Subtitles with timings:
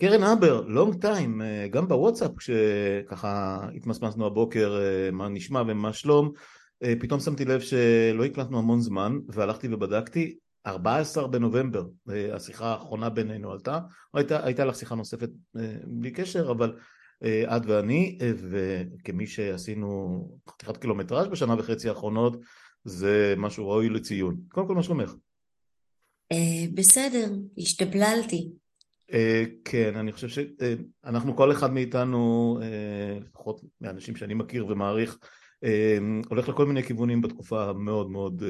[0.00, 1.40] קרן הבר, לונג טיים,
[1.70, 4.80] גם בוואטסאפ כשככה התמסמסנו הבוקר
[5.12, 6.32] מה נשמע ומה שלום,
[7.00, 10.36] פתאום שמתי לב שלא הקלטנו המון זמן והלכתי ובדקתי,
[10.66, 11.84] 14 בנובמבר
[12.32, 13.78] השיחה האחרונה בינינו עלתה,
[14.14, 15.30] הייתה, הייתה לך שיחה נוספת
[15.84, 16.76] בלי קשר אבל
[17.24, 22.36] את ואני וכמי שעשינו חתיכת קילומטראז' בשנה וחצי האחרונות
[22.84, 24.36] זה משהו ראוי לציון.
[24.48, 25.14] קודם כל מה שלומך?
[26.74, 28.48] בסדר, השתפללתי.
[29.64, 32.58] כן, אני חושב שאנחנו כל אחד מאיתנו,
[33.20, 35.18] לפחות מהאנשים שאני מכיר ומעריך,
[36.28, 38.42] הולך לכל מיני כיוונים בתקופה המאוד מאוד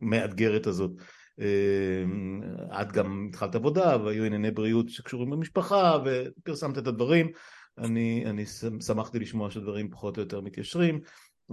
[0.00, 0.90] מאתגרת הזאת.
[2.80, 7.30] את גם התחלת עבודה והיו ענייני בריאות שקשורים במשפחה ופרסמת את הדברים
[7.78, 8.44] אני, אני
[8.80, 11.00] שמחתי לשמוע שדברים פחות או יותר מתיישרים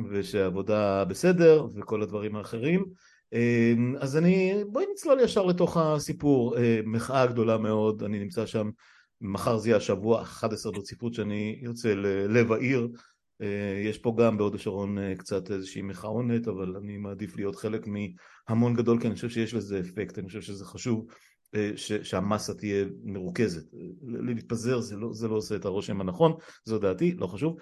[0.09, 2.85] ושהעבודה בסדר וכל הדברים האחרים
[3.99, 6.55] אז אני, בואי נצלול ישר לתוך הסיפור,
[6.85, 8.69] מחאה גדולה מאוד, אני נמצא שם,
[9.21, 12.89] מחר זה יהיה השבוע 11 ברציפות שאני יוצא ללב העיר,
[13.85, 19.01] יש פה גם בהוד השרון קצת איזושהי מחאונת אבל אני מעדיף להיות חלק מהמון גדול
[19.01, 21.05] כי אני חושב שיש לזה אפקט, אני חושב שזה חשוב
[21.75, 23.63] שהמסה תהיה מרוכזת,
[24.03, 26.33] להתפזר זה לא, זה לא עושה את הרושם הנכון,
[26.65, 27.57] זו דעתי, לא חשוב.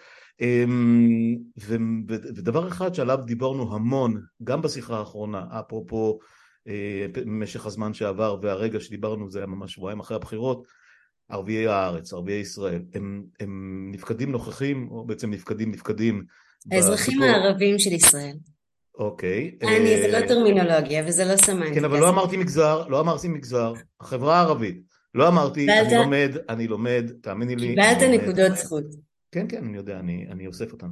[1.58, 6.20] ודבר אחד שעליו דיברנו המון, גם בשיחה האחרונה, אפרופו
[7.26, 10.68] משך הזמן שעבר והרגע שדיברנו זה היה ממש שבועיים אחרי הבחירות,
[11.30, 16.24] ערביי הארץ, ערביי ישראל, הם, הם נפקדים נוכחים, או בעצם נפקדים נפקדים.
[16.72, 18.36] האזרחים הערבים של ישראל.
[19.02, 19.52] אוקיי.
[19.62, 21.76] אני, זה לא טרמינולוגיה וזה לא סמנטיקה.
[21.76, 24.82] כן, אבל לא אמרתי מגזר, לא אמרתי מגזר, החברה הערבית.
[25.16, 27.68] לא אמרתי, אני לומד, אני לומד, תאמיני לי.
[27.68, 28.84] קיבלת נקודות זכות.
[29.32, 30.88] כן, כן, אני יודע, אני, אני אוסף אותן.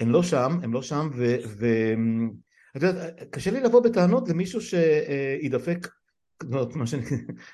[0.00, 5.88] הם לא שם, הם לא שם, ואת יודעת, קשה לי לבוא בטענות למישהו שידפק,
[6.74, 7.02] מה שאני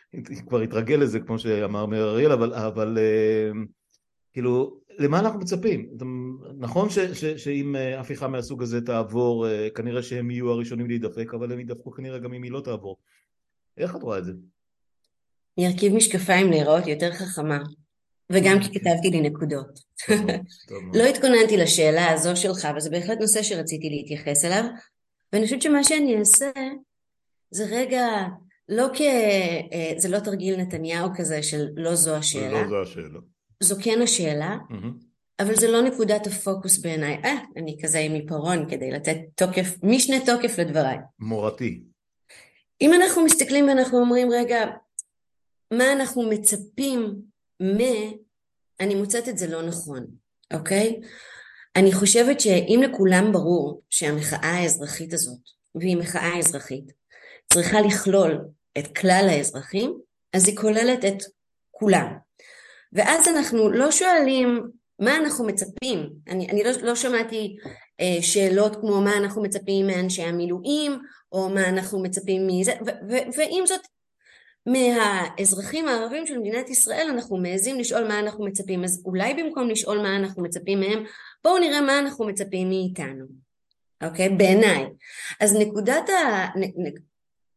[0.49, 2.99] כבר התרגל לזה, כמו שאמר מאיר אריאל, אבל, אבל
[4.33, 5.91] כאילו, למה אנחנו מצפים?
[6.59, 11.61] נכון ש, ש, שאם הפיכה מהסוג הזה תעבור, כנראה שהם יהיו הראשונים להידפק, אבל הם
[11.61, 12.99] ידפקו כנראה גם אם היא לא תעבור.
[13.79, 14.33] איך את רואה את זה?
[15.59, 17.59] אני ארכיב משקפיים להיראות יותר חכמה,
[18.31, 19.81] וגם כי כתבתי לי נקודות.
[20.95, 24.65] לא התכוננתי לשאלה הזו שלך, אבל זה בהחלט נושא שרציתי להתייחס אליו,
[25.33, 26.51] ואני חושבת שמה שאני אעשה
[27.51, 28.07] זה רגע,
[28.69, 29.01] לא כ...
[29.97, 32.63] זה לא תרגיל נתניהו כזה של לא זו השאלה.
[32.63, 33.19] לא זו השאלה.
[33.63, 35.05] זו כן השאלה, mm-hmm.
[35.41, 37.21] אבל זה לא נקודת הפוקוס בעיניי.
[37.25, 40.97] אה, אני כזה עם עיפרון כדי לתת תוקף, משנה תוקף לדבריי.
[41.21, 41.83] מורתי.
[42.81, 44.65] אם אנחנו מסתכלים ואנחנו אומרים, רגע,
[45.71, 47.15] מה אנחנו מצפים
[47.63, 47.79] מ...
[48.81, 50.07] אני מוצאת את זה לא נכון,
[50.55, 51.01] אוקיי?
[51.77, 55.41] אני חושבת שאם לכולם ברור שהמחאה האזרחית הזאת,
[55.75, 56.93] והיא מחאה אזרחית,
[57.53, 58.39] צריכה לכלול
[58.79, 59.99] את כלל האזרחים,
[60.33, 61.23] אז היא כוללת את
[61.71, 62.07] כולם.
[62.93, 64.63] ואז אנחנו לא שואלים
[64.99, 67.57] מה אנחנו מצפים, אני, אני לא, לא שמעתי
[68.01, 70.99] אה, שאלות כמו מה אנחנו מצפים מאנשי המילואים
[71.33, 72.73] או מה אנחנו מצפים מזה,
[73.37, 73.81] ועם זאת
[74.67, 79.99] מהאזרחים הערבים של מדינת ישראל אנחנו מעזים לשאול מה אנחנו מצפים, אז אולי במקום לשאול
[79.99, 81.05] מה אנחנו מצפים מהם,
[81.45, 83.25] בואו נראה מה אנחנו מצפים מאיתנו,
[84.05, 84.29] אוקיי?
[84.29, 84.87] בעיניי.
[85.41, 86.47] אז נקודת ה...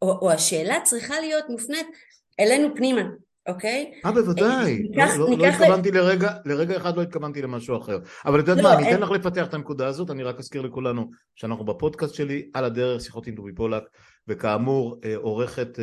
[0.01, 1.87] או, או השאלה צריכה להיות מופנית
[2.39, 3.01] אלינו פנימה,
[3.47, 3.91] אוקיי?
[4.05, 5.97] אה בוודאי, ניקח, לא, לא, לא התכוונתי ל...
[5.97, 9.11] לרגע, לרגע אחד לא התכוונתי למשהו אחר אבל את יודעת לא, מה, אני אתן לך
[9.11, 13.35] לפתח את הנקודה הזאת, אני רק אזכיר לכולנו שאנחנו בפודקאסט שלי על הדרך שיחות עם
[13.35, 13.83] דובי פולק
[14.27, 15.79] וכאמור עורכת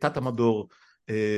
[0.00, 0.68] תת המדור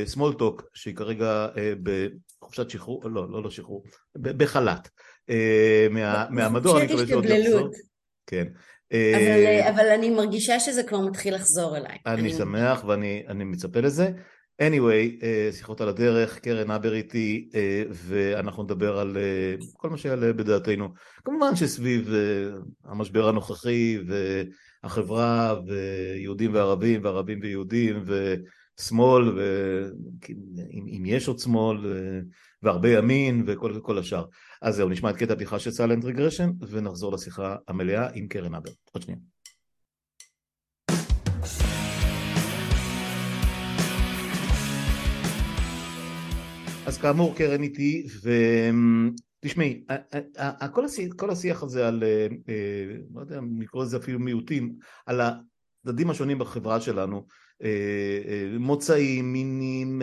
[0.04, 1.46] סמולטוק שהיא כרגע
[1.82, 3.84] בחופשת שחרור, לא, לא, לא שחרור,
[4.16, 4.88] בחל"ת
[5.90, 7.68] מה, מהמדור, אני מקווה שעוד יחזור.
[8.26, 8.46] כן.
[9.68, 11.98] אבל, אני מרגישה שזה כבר מתחיל לחזור אליי.
[12.06, 14.10] אני שמח ואני מצפה לזה.
[14.62, 17.48] Anyway, שיחות על הדרך, קרן אבר איתי
[17.90, 19.16] ואנחנו נדבר על
[19.72, 20.88] כל מה שיעלה בדעתנו.
[21.24, 22.10] כמובן שסביב
[22.84, 23.98] המשבר הנוכחי
[24.82, 31.78] והחברה ויהודים וערבים וערבים ויהודים ושמאל ואם יש עוד שמאל
[32.62, 34.24] והרבה ימין וכל השאר.
[34.62, 38.70] אז זהו, נשמע את קטע הפתיחה של סלנט רגרשן ונחזור לשיחה המלאה עם קרן אבר.
[38.92, 39.18] עוד שנייה.
[46.96, 48.06] אז כאמור קרן איתי
[49.42, 49.84] ותשמעי
[51.16, 52.04] כל השיח, הזה על
[53.14, 54.74] לא יודע אם לקרוא לזה אפילו מיעוטים
[55.06, 57.26] על הצדדים השונים בחברה שלנו
[58.58, 60.02] מוצאים, מינים,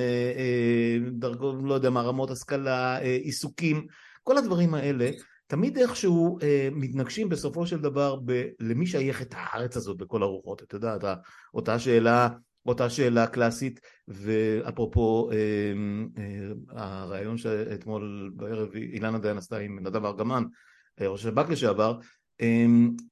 [1.11, 3.87] דרגות, לא יודע מה, רמות השכלה, עיסוקים,
[4.23, 5.11] כל הדברים האלה
[5.47, 6.37] תמיד איכשהו
[6.71, 11.01] מתנגשים בסופו של דבר ב- למי שייך את הארץ הזאת בכל הרוחות, את יודעת,
[11.53, 12.29] אותה שאלה
[12.65, 15.37] אותה שאלה קלאסית, ואפרופו אה,
[16.17, 20.43] אה, הרעיון שאתמול בערב אילנה דיין עשתה עם נדב ארגמן,
[21.01, 21.99] אה, ראש השב"כ לשעבר,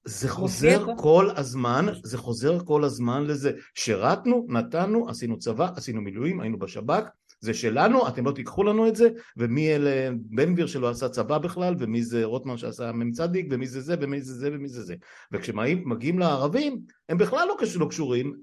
[0.05, 3.51] זה חוזר כל הזמן, זה חוזר כל הזמן לזה.
[3.75, 7.03] שירתנו, נתנו, עשינו צבא, עשינו מילואים, היינו בשב"כ,
[7.41, 11.37] זה שלנו, אתם לא תיקחו לנו את זה, ומי אלה בן גביר שלא עשה צבא
[11.37, 13.19] בכלל, ומי זה רוטמן שעשה מ"צ,
[13.51, 14.95] ומי זה זה, ומי זה זה, ומי זה זה.
[15.31, 18.33] וכשמגיעים לערבים, הם בכלל לא, לא קשורים,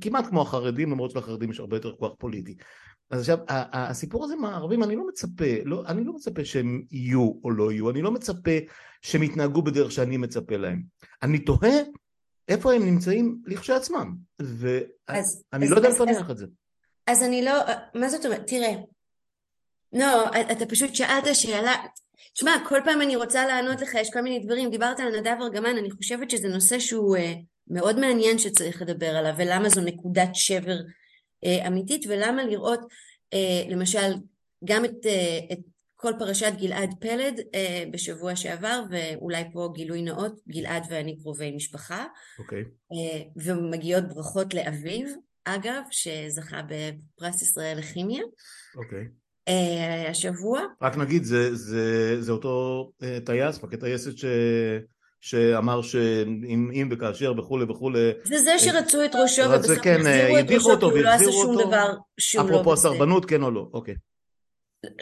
[0.00, 2.56] כמעט כמו החרדים, למרות שלחרדים יש הרבה יותר כוח פוליטי.
[3.10, 7.32] אז עכשיו, הסיפור הזה עם הערבים, אני לא מצפה, לא, אני לא מצפה שהם יהיו
[7.44, 8.50] או לא יהיו, אני לא מצפה
[9.02, 10.82] שהם יתנהגו בדרך שאני מצפה להם.
[11.22, 11.76] אני תוהה
[12.48, 16.46] איפה הם נמצאים לכשעצמם, ואני לא יודע לפענח את זה.
[17.08, 17.52] אז אני לא,
[17.94, 18.46] מה זאת אומרת?
[18.46, 18.72] תראה,
[19.92, 21.74] לא, אתה פשוט שאלת שאלה,
[22.34, 25.76] תשמע, כל פעם אני רוצה לענות לך, יש כל מיני דברים, דיברת על נדב ארגמן,
[25.76, 27.20] אני חושבת שזה נושא שהוא uh,
[27.68, 30.78] מאוד מעניין שצריך לדבר עליו, ולמה זו נקודת שבר
[31.44, 34.14] uh, אמיתית, ולמה לראות, uh, למשל,
[34.64, 35.58] גם את, uh, את
[35.96, 42.06] כל פרשת גלעד פלד uh, בשבוע שעבר, ואולי פה גילוי נאות, גלעד ואני קרובי משפחה,
[42.06, 42.42] okay.
[42.42, 42.62] אוקיי.
[42.92, 45.08] uh, ומגיעות ברכות לאביו,
[45.54, 48.22] אגב, שזכה בפרס ישראל לכימיה.
[48.76, 49.04] אוקיי.
[49.04, 49.50] Okay.
[49.50, 50.60] Uh, השבוע.
[50.82, 54.24] רק נגיד, זה, זה, זה אותו uh, טייס, מפקד טייסת ש...
[55.20, 60.78] שאמר שאם וכאשר וכולי וכולי זה זה שרצו את ראשו ובסוף כן, החזירו את ראשו
[60.78, 62.54] כי הוא לא עשה שום דבר שהוא לא.
[62.54, 63.94] אפרופו הסרבנות כן או לא, אוקיי.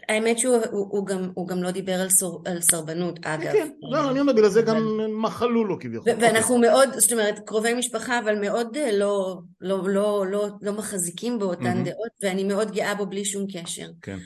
[0.08, 3.52] האמת שהוא הוא, הוא גם, הוא גם לא דיבר על, סור, על סרבנות אגב.
[3.52, 6.12] כן, לא, אני אומר בגלל זה גם מחלו לו כביכול.
[6.20, 11.38] ואנחנו מאוד, זאת אומרת, קרובי משפחה, אבל מאוד אה, לא, לא, לא, לא, לא מחזיקים
[11.38, 13.86] באותן דעות, ואני מאוד גאה בו בלי שום קשר.
[14.02, 14.18] כן.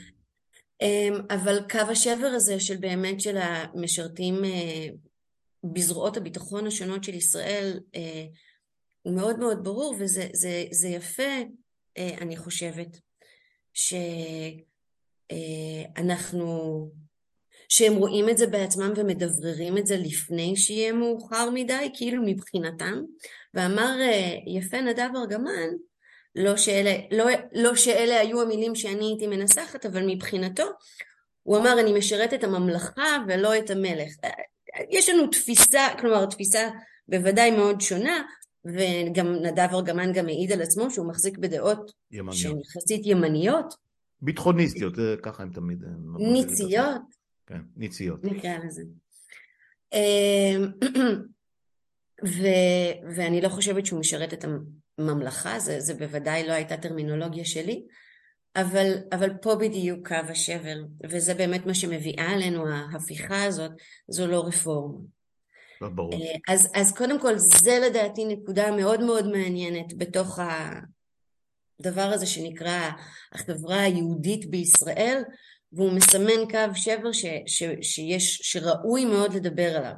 [0.81, 4.87] אמ, אבל קו השבר הזה של באמת של המשרתים אה,
[5.63, 8.25] בזרועות הביטחון השונות של ישראל אה,
[9.01, 11.23] הוא מאוד מאוד ברור וזה זה, זה יפה
[11.97, 12.97] אני חושבת
[13.73, 13.93] ש...
[15.31, 16.89] אה, אנחנו,
[17.69, 23.01] שהם רואים את זה בעצמם ומדבררים את זה לפני שיהיה מאוחר מדי, כאילו מבחינתם,
[23.53, 25.69] ואמר אה, יפה נדב ארגמן,
[26.35, 30.65] לא שאלה, לא, לא שאלה היו המילים שאני הייתי מנסחת, אבל מבחינתו,
[31.43, 34.11] הוא אמר אני משרת את הממלכה ולא את המלך.
[34.23, 34.29] אה,
[34.89, 36.69] יש לנו תפיסה, כלומר תפיסה
[37.07, 38.23] בוודאי מאוד שונה,
[38.65, 41.91] וגם נדב ארגמן גם העיד על עצמו שהוא מחזיק בדעות
[42.31, 43.73] שהן יחסית ימניות,
[44.21, 45.83] ביטחוניסטיות, ככה הם תמיד...
[46.17, 47.01] ניציות?
[47.45, 48.23] כן, ניציות.
[48.23, 48.83] נקרא לזה.
[49.93, 50.71] אמ,
[52.27, 54.45] ו- ואני לא חושבת שהוא משרת את
[54.97, 57.83] הממלכה, זה, זה בוודאי לא הייתה טרמינולוגיה שלי,
[58.55, 60.75] אבל, אבל פה בדיוק קו השבר,
[61.09, 63.71] וזה באמת מה שמביאה עלינו ההפיכה הזאת,
[64.07, 64.97] זו לא רפורמה.
[65.81, 66.13] לא ברור.
[66.13, 70.79] אה, אז, אז קודם כל זה לדעתי נקודה מאוד מאוד מעניינת בתוך ה...
[71.85, 72.89] הדבר הזה שנקרא
[73.31, 75.23] החברה היהודית בישראל,
[75.73, 79.93] והוא מסמן קו שבר ש, ש, שיש, שראוי מאוד לדבר עליו.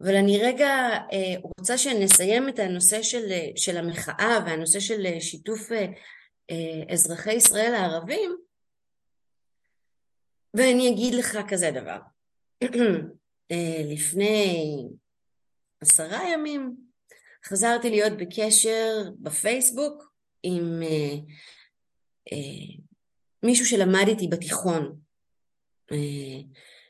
[0.00, 0.68] אבל אני רגע
[1.12, 8.36] אה, רוצה שנסיים את הנושא של, של המחאה והנושא של שיתוף אה, אזרחי ישראל הערבים,
[10.54, 11.98] ואני אגיד לך כזה דבר.
[13.50, 14.74] אה, לפני
[15.80, 16.76] עשרה ימים
[17.46, 20.13] חזרתי להיות בקשר בפייסבוק
[20.44, 21.16] עם אה,
[22.32, 22.82] אה,
[23.42, 24.96] מישהו שלמד איתי בתיכון,
[25.92, 26.40] אה,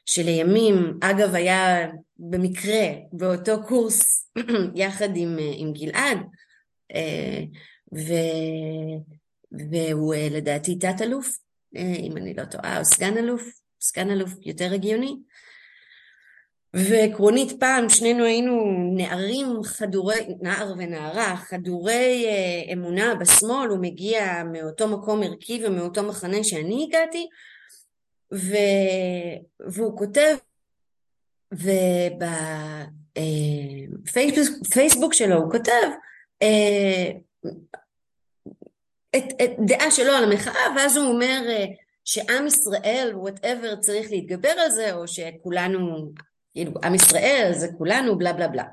[0.06, 4.30] שלימים, אגב היה במקרה באותו קורס
[4.74, 6.18] יחד עם, אה, עם גלעד,
[6.94, 7.40] אה,
[7.94, 8.12] ו,
[9.70, 11.38] והוא אה, לדעתי תת-אלוף,
[11.76, 13.42] אה, אם אני לא טועה, או סגן אלוף,
[13.80, 15.16] סגן אלוף יותר הגיוני,
[16.74, 18.64] ועקרונית פעם שנינו היינו
[18.96, 26.44] נערים חדורי, נער ונערה, חדורי אה, אמונה בשמאל, הוא מגיע מאותו מקום ערכי ומאותו מחנה
[26.44, 27.28] שאני הגעתי,
[28.34, 28.56] ו...
[29.60, 30.36] והוא כותב,
[34.02, 35.88] ובפייסבוק אה, שלו הוא כותב
[36.42, 37.10] אה,
[39.16, 41.40] את, את דעה שלו על המחאה, ואז הוא אומר
[42.04, 46.12] שעם ישראל, וואטאבר, צריך להתגבר על זה, או שכולנו
[46.54, 48.64] כאילו עם ישראל זה כולנו בלה בלה בלה.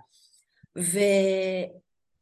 [0.77, 0.99] ו...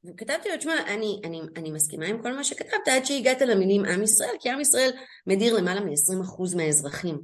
[0.05, 4.03] וכתבתי לו, תשמע, אני, אני, אני מסכימה עם כל מה שכתבת עד שהגעת למילים עם
[4.03, 4.91] ישראל, כי עם ישראל
[5.27, 7.19] מדיר למעלה מ-20% מהאזרחים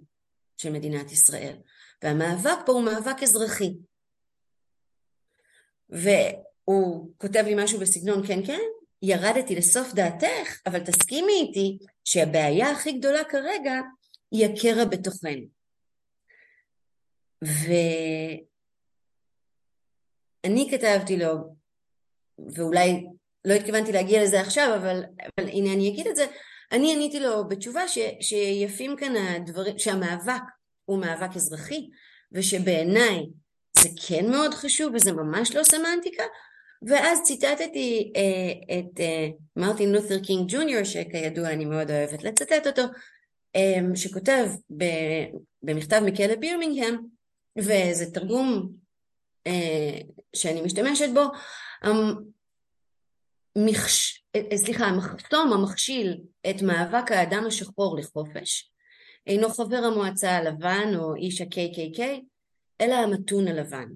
[0.57, 1.55] של מדינת ישראל.
[2.03, 3.73] והמאבק פה הוא מאבק אזרחי.
[5.89, 8.59] והוא כותב לי משהו בסגנון, כן, כן,
[9.01, 13.73] ירדתי לסוף דעתך, אבל תסכימי איתי שהבעיה הכי גדולה כרגע
[14.31, 15.54] היא הקרע בתוכנו.
[17.41, 18.43] ואני
[20.71, 21.55] כתבתי לו,
[22.55, 23.05] ואולי
[23.45, 25.03] לא התכוונתי להגיע לזה עכשיו, אבל,
[25.39, 26.25] אבל הנה אני אגיד את זה,
[26.71, 30.41] אני עניתי לו בתשובה ש, שיפים כאן הדברים, שהמאבק
[30.85, 31.89] הוא מאבק אזרחי,
[32.31, 33.25] ושבעיניי
[33.79, 36.23] זה כן מאוד חשוב וזה ממש לא סמנטיקה,
[36.87, 42.81] ואז ציטטתי אה, את אה, מרטין לותר קינג ג'וניור, שכידוע אני מאוד אוהבת לצטט אותו,
[43.55, 44.45] אה, שכותב
[44.77, 44.83] ב,
[45.63, 46.97] במכתב מכלא בירמינגהם,
[47.57, 48.71] וזה תרגום
[49.47, 49.97] אה,
[50.35, 51.23] שאני משתמשת בו,
[53.55, 54.25] המחש...
[54.35, 58.71] אה, סליחה, המחסום המכשיל את מאבק האדם השחור לחופש
[59.27, 62.01] אינו חבר המועצה הלבן או איש ה-KKK,
[62.81, 63.87] אלא המתון הלבן.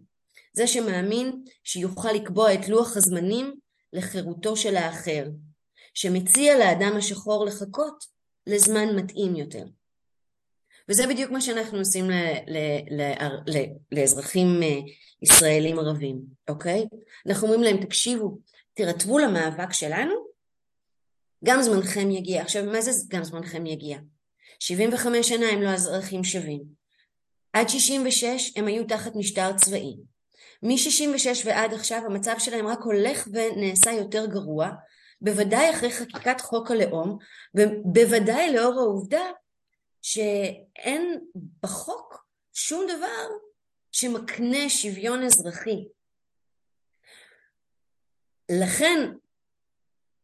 [0.54, 3.56] זה שמאמין שיוכל לקבוע את לוח הזמנים
[3.94, 5.26] לחירותו של האחר,
[5.94, 8.06] שמציע לאדם השחור לחכות
[8.48, 9.64] לזמן מתאים יותר.
[10.90, 14.80] וזה בדיוק מה שאנחנו עושים ל- ל- ל- ל- לאזרחים אה,
[15.22, 16.20] ישראלים ערבים,
[16.50, 16.86] אוקיי?
[17.28, 18.38] אנחנו אומרים להם, תקשיבו,
[18.74, 20.14] תירתבו למאבק שלנו,
[21.46, 22.42] גם זמנכם יגיע.
[22.42, 23.98] עכשיו, מה זה גם זמנכם יגיע?
[24.60, 26.62] 75 שנה הם לא אזרחים שווים.
[27.54, 29.96] עד 66 הם היו תחת משטר צבאי.
[30.64, 34.70] מ-66 ועד עכשיו המצב שלהם רק הולך ונעשה יותר גרוע,
[35.22, 37.18] בוודאי אחרי חקיקת חוק הלאום,
[37.56, 39.22] ובוודאי לאור העובדה
[40.02, 41.20] שאין
[41.64, 43.28] בחוק שום דבר
[43.92, 45.86] שמקנה שוויון אזרחי.
[48.52, 49.12] לכן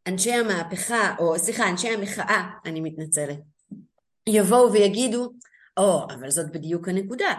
[0.07, 3.39] אנשי המהפכה, או סליחה, אנשי המחאה, אני מתנצלת,
[4.29, 5.33] יבואו ויגידו,
[5.77, 7.33] או, oh, אבל זאת בדיוק הנקודה,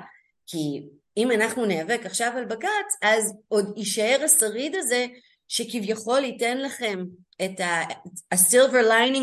[0.46, 5.06] כי אם אנחנו ניאבק עכשיו על בג"ץ, אז עוד יישאר השריד הזה
[5.48, 7.04] שכביכול ייתן לכם
[7.44, 7.60] את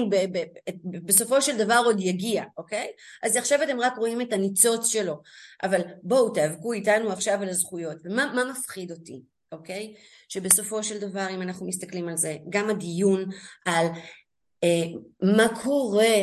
[0.10, 2.88] ב- ב- בסופו של דבר עוד יגיע, אוקיי?
[3.24, 5.22] אז עכשיו אתם רק רואים את הניצוץ שלו,
[5.64, 7.98] אבל בואו תיאבקו איתנו עכשיו על הזכויות.
[8.04, 9.94] ומה מפחיד אותי, אוקיי?
[10.30, 13.30] שבסופו של דבר אם אנחנו מסתכלים על זה, גם הדיון
[13.66, 13.88] על
[14.64, 14.86] אה,
[15.22, 16.16] מה קורה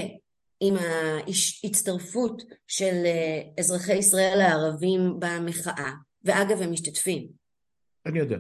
[0.61, 5.91] עם ההצטרפות של אה, אזרחי ישראל הערבים במחאה,
[6.25, 7.29] ואגב הם משתתפים.
[8.07, 8.37] אני יודע.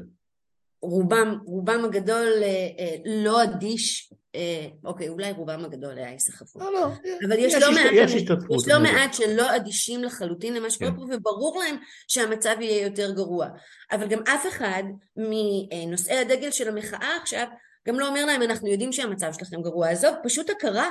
[0.82, 6.58] רובם, רובם הגדול אה, אה, לא אדיש, אה, אוקיי, אולי רובם הגדול היה יסחפו.
[6.58, 6.86] לא, לא,
[7.28, 10.96] אבל יש, יש, לא, מעט, יש, יש לא מעט שלא אדישים לחלוטין למה שקורה כן.
[10.96, 11.76] פה, וברור להם
[12.08, 13.46] שהמצב יהיה יותר גרוע.
[13.92, 14.82] אבל גם אף אחד
[15.16, 17.46] מנושאי הדגל של המחאה עכשיו,
[17.88, 19.88] גם לא אומר להם, אנחנו יודעים שהמצב שלכם גרוע.
[19.88, 20.90] עזוב, פשוט הכרה.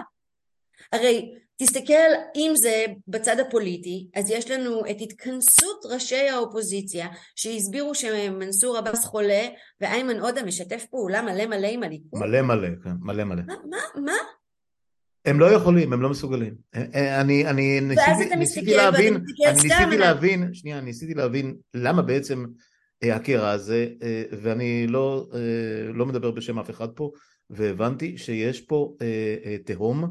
[0.93, 8.77] הרי תסתכל אם זה בצד הפוליטי, אז יש לנו את התכנסות ראשי האופוזיציה שהסבירו שמנסור
[8.77, 9.47] עבאס חולה
[9.81, 12.19] ואיימן עודה משתף פעולה מלא מלא עם הליכוד.
[12.19, 13.41] מלא מלא, כן, מלא מלא.
[13.47, 13.53] מה?
[13.69, 14.01] מה?
[14.05, 14.13] מה?
[15.25, 16.55] הם לא יכולים, הם לא מסוגלים.
[16.75, 22.45] אה, אה, אני, אני ניסיתי, ניסיתי להבין, אני ניסיתי להבין, שנייה, ניסיתי להבין למה בעצם
[23.03, 23.87] אה, הקרע הזה,
[24.41, 25.27] ואני לא,
[25.93, 27.11] לא מדבר בשם אף אחד פה,
[27.49, 28.95] והבנתי שיש פה
[29.65, 30.09] תהום אה,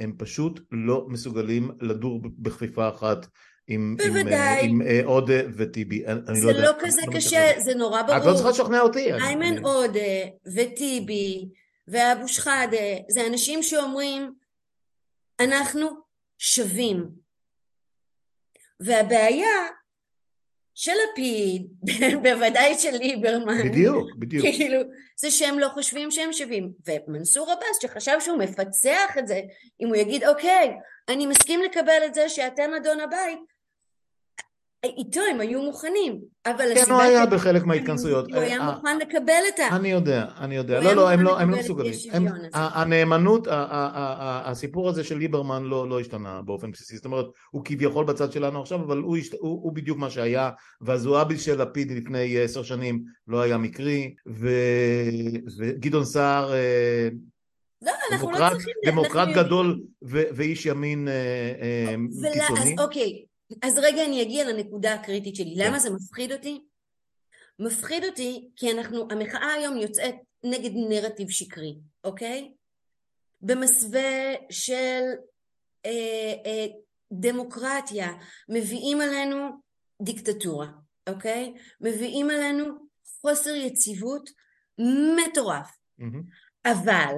[0.00, 3.26] הם פשוט לא מסוגלים לדור בכפיפה אחת
[3.68, 6.04] עם, עם, אה, עם אה, עודה וטיבי.
[6.32, 8.16] זה לא, לא כזה לא קשה, זה נורא ברור.
[8.16, 9.12] את לא צריכה לשכנע אותי.
[9.12, 10.00] איימן עודה
[10.54, 11.48] וטיבי
[11.88, 12.76] ואבו שחאדה
[13.08, 14.32] זה אנשים שאומרים
[15.40, 15.88] אנחנו
[16.38, 17.08] שווים.
[18.80, 19.68] והבעיה
[20.74, 21.66] של לפיד,
[22.22, 23.68] בוודאי של ליברמן.
[23.68, 24.44] בדיוק, בדיוק.
[24.44, 24.80] כאילו,
[25.20, 26.70] זה שהם לא חושבים שהם שווים.
[26.86, 29.40] ומנסור עבאס שחשב שהוא מפצח את זה,
[29.80, 30.72] אם הוא יגיד, אוקיי,
[31.08, 33.38] אני מסכים לקבל את זה שאתם אדון הבית,
[34.98, 38.32] איתו הם היו מוכנים, אבל כן, הוא היה בחלק מההתכנסויות.
[38.32, 39.76] הוא היה אה, מוכן לקבל את ה...
[39.76, 40.80] אני יודע, אני יודע.
[40.80, 41.94] לא, לא, הם לא, הם לא מסוגלים.
[42.52, 46.96] הנאמנות, הסיפור הזה של ליברמן לא, לא השתנה באופן בסיסי.
[46.96, 48.98] זאת אומרת, הוא כביכול בצד שלנו עכשיו, אבל
[49.40, 50.50] הוא בדיוק מה שהיה,
[50.80, 54.14] והזועבי של לפיד לפני עשר שנים לא היה מקרי,
[55.58, 56.52] וגדעון סער...
[56.52, 57.08] אה,
[57.82, 58.74] לא, אנחנו לא צריכים...
[58.86, 61.94] דמוקרט גדול ואיש ימין אה,
[62.32, 62.76] קיצוני.
[62.78, 63.24] אוקיי,
[63.62, 65.54] אז רגע אני אגיע לנקודה הקריטית שלי.
[65.56, 66.60] למה זה מפחיד אותי?
[67.58, 71.74] מפחיד אותי כי אנחנו, המחאה היום יוצאת נגד נרטיב שקרי,
[72.04, 72.52] אוקיי?
[73.40, 75.02] במסווה של
[75.86, 76.66] אה, אה,
[77.12, 78.12] דמוקרטיה,
[78.48, 79.48] מביאים עלינו
[80.02, 80.66] דיקטטורה,
[81.08, 81.54] אוקיי?
[81.80, 82.64] מביאים עלינו
[83.20, 84.30] חוסר יציבות
[85.16, 85.70] מטורף.
[86.00, 86.70] Mm-hmm.
[86.70, 87.14] אבל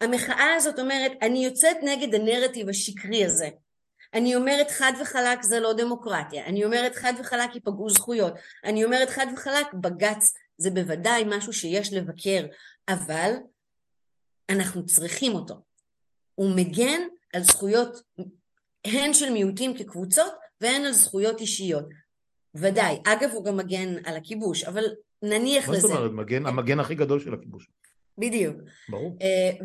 [0.00, 3.48] המחאה הזאת אומרת, אני יוצאת נגד הנרטיב השקרי הזה.
[4.14, 8.32] אני אומרת חד וחלק זה לא דמוקרטיה, אני אומרת חד וחלק ייפגעו זכויות,
[8.64, 12.46] אני אומרת חד וחלק בג"ץ זה בוודאי משהו שיש לבקר,
[12.88, 13.32] אבל
[14.50, 15.54] אנחנו צריכים אותו.
[16.34, 17.00] הוא מגן
[17.34, 18.02] על זכויות
[18.84, 21.84] הן של מיעוטים כקבוצות והן על זכויות אישיות.
[22.54, 22.98] ודאי.
[23.06, 24.84] אגב, הוא גם מגן על הכיבוש, אבל
[25.22, 25.72] נניח לזה.
[25.72, 26.12] מה זאת אומרת?
[26.12, 27.68] מגן, המגן הכי גדול של הכיבוש.
[28.18, 28.56] בדיוק.
[28.88, 29.16] ברור.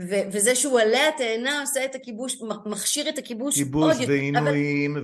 [0.10, 4.98] ו- וזה שהוא עלי התאנה עושה את הכיבוש, מכשיר את הכיבוש כיבוש ועינויים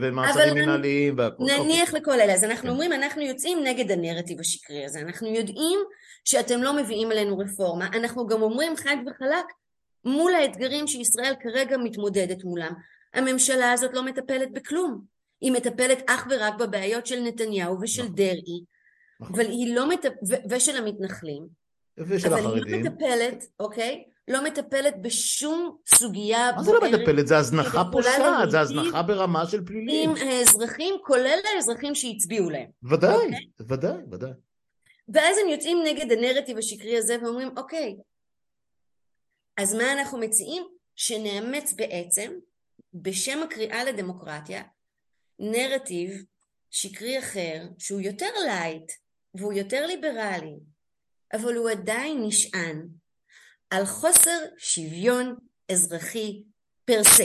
[0.00, 1.44] ומעצרים מנהליים והכל.
[1.44, 2.00] נניח אוקיי.
[2.00, 2.68] לכל אלה, אז אנחנו כן.
[2.68, 5.80] אומרים אנחנו יוצאים נגד הנרטיב השקרי הזה, אנחנו יודעים
[6.24, 9.46] שאתם לא מביאים אלינו רפורמה, אנחנו גם אומרים חד וחלק
[10.04, 12.72] מול האתגרים שישראל כרגע מתמודדת מולם,
[13.14, 15.00] הממשלה הזאת לא מטפלת בכלום,
[15.40, 18.14] היא מטפלת אך ורק בבעיות של נתניהו ושל נכון.
[18.14, 18.64] דרעי,
[19.20, 19.34] נכון.
[19.34, 20.18] אבל היא לא מטפלת,
[20.50, 21.46] ושל המתנחלים,
[21.98, 22.62] ושל אבל החרדים.
[22.62, 24.04] אבל היא לא מטפלת, אוקיי?
[24.28, 27.26] לא מטפלת בשום סוגיה מה זה לא מטפלת?
[27.26, 30.10] זה הזנחה פושעת, זה הזנחה ברמה של פלילים.
[30.10, 32.66] עם האזרחים, כולל האזרחים שהצביעו להם.
[32.82, 33.46] ודאי, אוקיי?
[33.60, 34.30] ודאי, ודאי.
[35.08, 37.96] ואז הם יוצאים נגד הנרטיב השקרי הזה ואומרים, אוקיי,
[39.56, 40.62] אז מה אנחנו מציעים?
[40.96, 42.32] שנאמץ בעצם,
[42.94, 44.62] בשם הקריאה לדמוקרטיה,
[45.38, 46.24] נרטיב
[46.70, 48.92] שקרי אחר, שהוא יותר לייט,
[49.34, 50.56] והוא יותר ליברלי,
[51.34, 52.88] אבל הוא עדיין נשען
[53.70, 55.36] על חוסר שוויון
[55.72, 56.42] אזרחי
[56.84, 57.24] per se.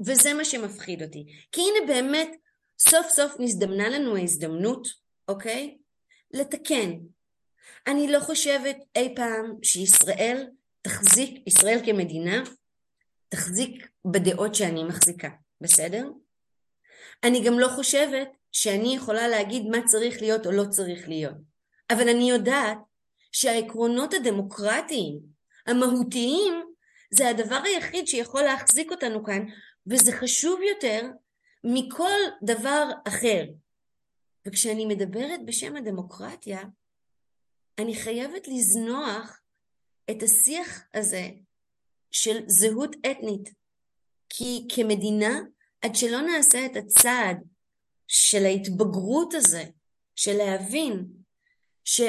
[0.00, 1.26] וזה מה שמפחיד אותי.
[1.52, 2.28] כי הנה באמת,
[2.78, 4.88] סוף סוף נזדמנה לנו ההזדמנות,
[5.28, 5.76] אוקיי?
[6.34, 6.92] לתקן.
[7.86, 10.46] אני לא חושבת אי פעם שישראל
[10.82, 12.42] תחזיק, ישראל כמדינה,
[13.28, 15.28] תחזיק בדעות שאני מחזיקה,
[15.60, 16.08] בסדר?
[17.24, 21.36] אני גם לא חושבת שאני יכולה להגיד מה צריך להיות או לא צריך להיות.
[21.90, 22.78] אבל אני יודעת
[23.36, 25.20] שהעקרונות הדמוקרטיים
[25.66, 26.64] המהותיים
[27.10, 29.46] זה הדבר היחיד שיכול להחזיק אותנו כאן
[29.86, 31.08] וזה חשוב יותר
[31.64, 33.44] מכל דבר אחר.
[34.46, 36.62] וכשאני מדברת בשם הדמוקרטיה
[37.78, 39.40] אני חייבת לזנוח
[40.10, 41.28] את השיח הזה
[42.10, 43.50] של זהות אתנית
[44.28, 45.40] כי כמדינה
[45.80, 47.36] עד שלא נעשה את הצעד
[48.08, 49.64] של ההתבגרות הזה
[50.16, 51.06] של להבין
[51.84, 52.00] ש...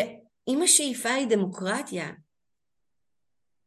[0.48, 2.12] אם השאיפה היא דמוקרטיה,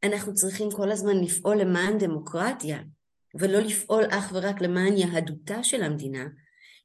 [0.03, 2.79] אנחנו צריכים כל הזמן לפעול למען דמוקרטיה,
[3.35, 6.27] ולא לפעול אך ורק למען יהדותה של המדינה,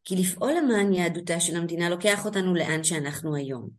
[0.05, 3.69] כי לפעול למען יהדותה של המדינה לוקח אותנו לאן שאנחנו היום.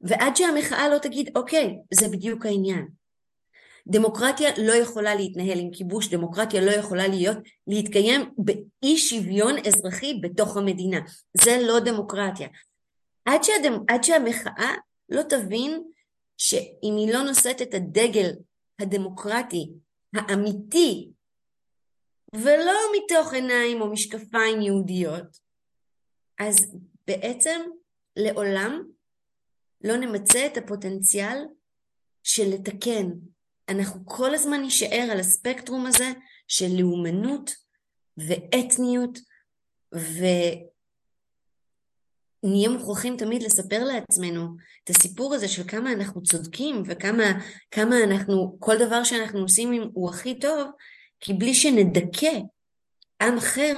[0.00, 2.88] ועד שהמחאה לא תגיד, אוקיי, זה בדיוק העניין.
[3.86, 10.56] דמוקרטיה לא יכולה להתנהל עם כיבוש, דמוקרטיה לא יכולה להיות, להתקיים באי שוויון אזרחי בתוך
[10.56, 11.00] המדינה.
[11.42, 12.48] זה לא דמוקרטיה.
[13.24, 13.78] עד, שהדמ...
[13.88, 14.74] עד שהמחאה
[15.08, 15.90] לא תבין
[16.38, 18.30] שאם היא לא נושאת את הדגל
[18.78, 19.72] הדמוקרטי
[20.14, 21.10] האמיתי
[22.34, 25.38] ולא מתוך עיניים או משקפיים יהודיות
[26.38, 26.56] אז
[27.06, 27.60] בעצם
[28.16, 28.82] לעולם
[29.84, 31.38] לא נמצה את הפוטנציאל
[32.22, 33.10] של לתקן.
[33.68, 36.12] אנחנו כל הזמן נישאר על הספקטרום הזה
[36.48, 37.50] של לאומנות
[38.16, 39.18] ואתניות
[39.94, 40.24] ו...
[42.42, 44.48] נהיה מוכרחים תמיד לספר לעצמנו
[44.84, 47.24] את הסיפור הזה של כמה אנחנו צודקים וכמה
[47.70, 50.70] כמה אנחנו, כל דבר שאנחנו עושים הוא הכי טוב,
[51.20, 52.38] כי בלי שנדכא
[53.22, 53.74] עם אחר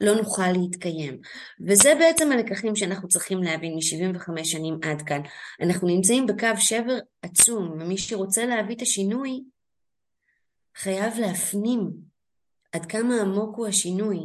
[0.00, 1.20] לא נוכל להתקיים.
[1.66, 5.20] וזה בעצם הלקחים שאנחנו צריכים להבין מ-75 שנים עד כאן.
[5.60, 9.42] אנחנו נמצאים בקו שבר עצום, ומי שרוצה להביא את השינוי
[10.76, 11.90] חייב להפנים
[12.72, 14.18] עד כמה עמוק הוא השינוי.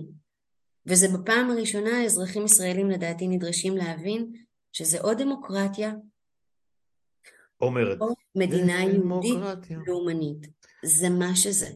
[0.85, 4.31] וזה בפעם הראשונה אזרחים ישראלים לדעתי נדרשים להבין
[4.73, 5.91] שזה או דמוקרטיה
[7.61, 8.01] אומרת.
[8.01, 9.37] או מדינה יהודית
[9.87, 10.47] לאומנית.
[10.83, 11.67] זה מה שזה.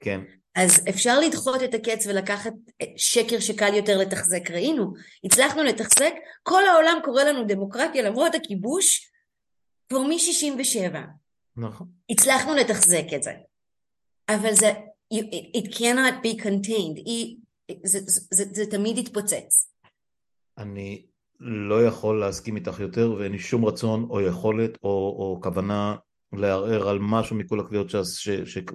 [0.00, 0.20] כן.
[0.54, 2.52] אז אפשר לדחות את הקץ ולקחת
[2.96, 4.50] שקר שקל יותר לתחזק.
[4.50, 4.92] ראינו,
[5.24, 9.10] הצלחנו לתחזק, כל העולם קורא לנו דמוקרטיה למרות הכיבוש
[9.88, 10.96] כבר מ-67.
[11.56, 11.86] נכון.
[12.10, 13.32] הצלחנו לתחזק את זה.
[14.28, 14.72] אבל זה,
[15.56, 16.96] it cannot be contained.
[17.04, 17.36] היא
[17.84, 19.72] זה, זה, זה, זה תמיד יתפוצץ.
[20.58, 21.06] אני
[21.40, 25.96] לא יכול להסכים איתך יותר ואין לי שום רצון או יכולת או, או כוונה
[26.32, 27.90] לערער על משהו מכל הקביעות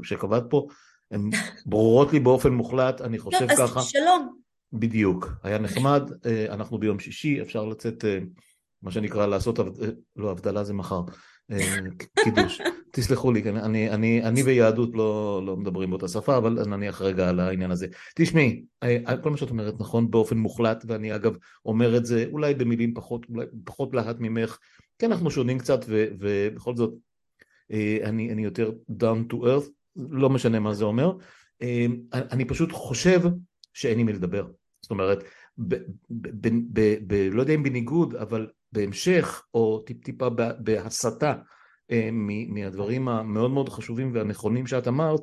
[0.03, 0.67] שקבעת פה.
[1.11, 1.29] הן
[1.65, 3.79] ברורות לי באופן מוחלט, אני חושב טוב, ככה.
[3.79, 4.35] אז שלום.
[4.73, 8.19] בדיוק, היה נחמד, אה, אנחנו ביום שישי, אפשר לצאת, אה,
[8.81, 9.65] מה שנקרא, לעשות, אה,
[10.15, 11.01] לא, הבדלה זה מחר,
[12.23, 12.61] קידוש.
[12.91, 17.29] תסלחו לי, כן, אני, אני, אני ויהדות לא, לא מדברים באותה שפה, אבל נניח רגע
[17.29, 17.87] על העניין הזה.
[18.15, 22.53] תשמעי, אה, כל מה שאת אומרת נכון באופן מוחלט, ואני אגב אומר את זה אולי
[22.53, 24.57] במילים פחות, אולי פחות להט ממך,
[24.99, 26.93] כי אנחנו שונים קצת, ו, ובכל זאת,
[27.71, 31.11] אה, אני, אני יותר down to earth, לא משנה מה זה אומר.
[31.61, 33.21] אה, אני פשוט חושב
[33.73, 34.47] שאין עם מי לדבר.
[34.81, 35.23] זאת אומרת,
[35.57, 35.75] ב,
[36.09, 41.41] ב, ב, ב, לא יודע אם בניגוד, אבל בהמשך, או טיפ-טיפה בהסתה, אה,
[42.47, 45.21] מהדברים המאוד מאוד חשובים והנכונים שאת אמרת,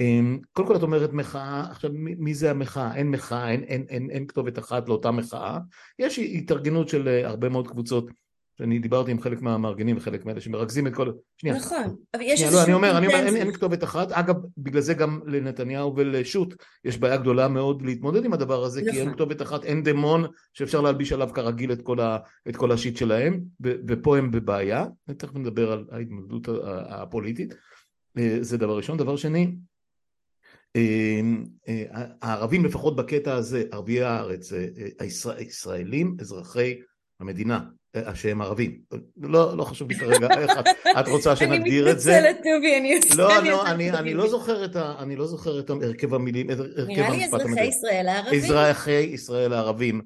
[0.00, 0.20] אה,
[0.52, 2.94] קודם כל את אומרת מחאה, עכשיו מי זה המחאה?
[2.94, 5.58] אין מחאה, אין, אין, אין, אין כתובת אחת לאותה מחאה,
[5.98, 8.10] יש התארגנות של אה, הרבה מאוד קבוצות
[8.58, 11.12] שאני דיברתי עם חלק מהמארגנים וחלק מאלה שמרכזים את כל...
[11.36, 11.56] שנייה.
[11.56, 12.58] נכון, אבל יש איזשהו...
[12.58, 14.12] לא, אני אומר, אני אומר, אין, אין כתובת אחת.
[14.12, 16.48] אגב, בגלל זה גם לנתניהו ולשו"ת
[16.84, 18.92] יש בעיה גדולה מאוד להתמודד עם הדבר הזה, נכון.
[18.92, 19.16] כי אין נכון.
[19.16, 22.18] כתובת אחת, אין דמון שאפשר להלביש עליו כרגיל את כל, ה,
[22.48, 24.86] את כל השיט שלהם, ופה הם בבעיה.
[25.16, 26.48] תכף נדבר על ההתמודדות
[26.88, 27.54] הפוליטית.
[28.18, 28.98] אה, זה דבר ראשון.
[28.98, 29.56] דבר שני,
[30.76, 31.20] אה,
[31.68, 31.84] אה,
[32.22, 34.52] הערבים לפחות בקטע הזה, ערביי הארץ,
[35.38, 36.78] הישראלים, אזרחי
[37.20, 37.60] המדינה,
[38.14, 38.78] שהם ערבים.
[39.16, 40.66] לא, לא חשוב לי כרגע איך את,
[41.00, 42.18] את רוצה שנגדיר את זה.
[42.18, 44.94] אני מתנצלת טובי, אני עושה לא, לא, אני, אני לא זוכר את ה...
[44.98, 48.40] אני לא זוכר את הרכב המילים, הרכב המשפט נראה לי אזרחי ישראל הערבים.
[48.44, 50.00] אזרחי ישראל הערבים.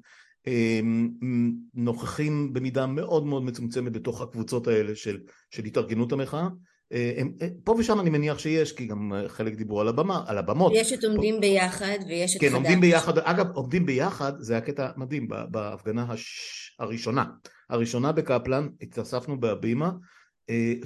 [1.73, 6.47] נוכחים במידה מאוד מאוד מצומצמת בתוך הקבוצות האלה של, של התארגנות המחאה
[6.91, 7.31] הם,
[7.63, 10.71] פה ושם אני מניח שיש, כי גם חלק דיברו על הבמה, על הבמות.
[10.75, 11.41] יש את עומדים פה...
[11.41, 12.55] ביחד ויש את כן, חדש.
[12.55, 16.75] כן, עומדים ביחד, אגב, עומדים ביחד, זה היה קטע מדהים, בהפגנה הש...
[16.79, 17.25] הראשונה.
[17.69, 19.91] הראשונה בקפלן, התאספנו בהבימה,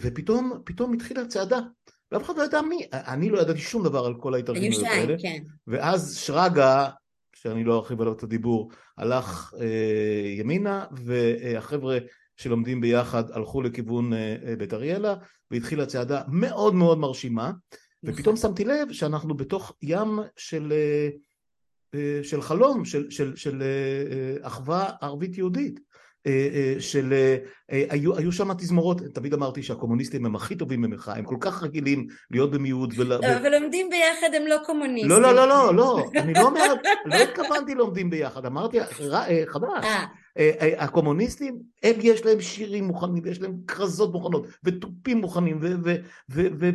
[0.02, 1.60] ופתאום, פתאום התחילה צעדה.
[2.12, 5.16] ואף אחד לא ידע מי, אני לא ידעתי שום דבר על כל ההתארגנויות האלה.
[5.22, 5.44] כן.
[5.68, 6.90] ואז שרגא,
[7.36, 11.98] שאני לא ארחיב עליו את הדיבור, הלך אה, ימינה, והחבר'ה
[12.38, 15.16] שלומדים ביחד הלכו לכיוון אה, אה, בית אריאלה
[15.52, 17.52] והתחילה צעדה מאוד מאוד מרשימה
[18.04, 18.50] ופתאום נכון.
[18.50, 20.74] שמתי לב שאנחנו בתוך ים של,
[21.94, 23.64] אה, של חלום, של, של, של
[24.42, 25.80] אחווה ערבית יהודית
[26.80, 27.14] של
[27.70, 32.08] היו, היו שם תזמורות, תמיד אמרתי שהקומוניסטים הם הכי טובים ממך, הם כל כך רגילים
[32.32, 32.90] להיות במיעוט.
[32.98, 33.08] ול...
[33.08, 35.10] לא, אבל לומדים ביחד הם לא קומוניסטים.
[35.10, 38.80] לא, לא, לא, לא, לא, אני לא אומרת, לא התכוונתי לומדים ביחד, אמרתי
[39.46, 39.86] חדש.
[40.38, 45.60] אה, אה, הקומוניסטים, הם יש להם שירים מוכנים, ויש להם כרזות מוכנות, ותופים מוכנים,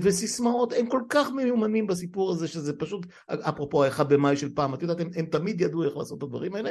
[0.02, 4.82] וסיסמאות, הם כל כך מיומנים בסיפור הזה, שזה פשוט, אפרופו האחד במאי של פעם, את
[4.82, 6.70] יודעת, הם, הם תמיד ידעו איך לעשות את הדברים האלה,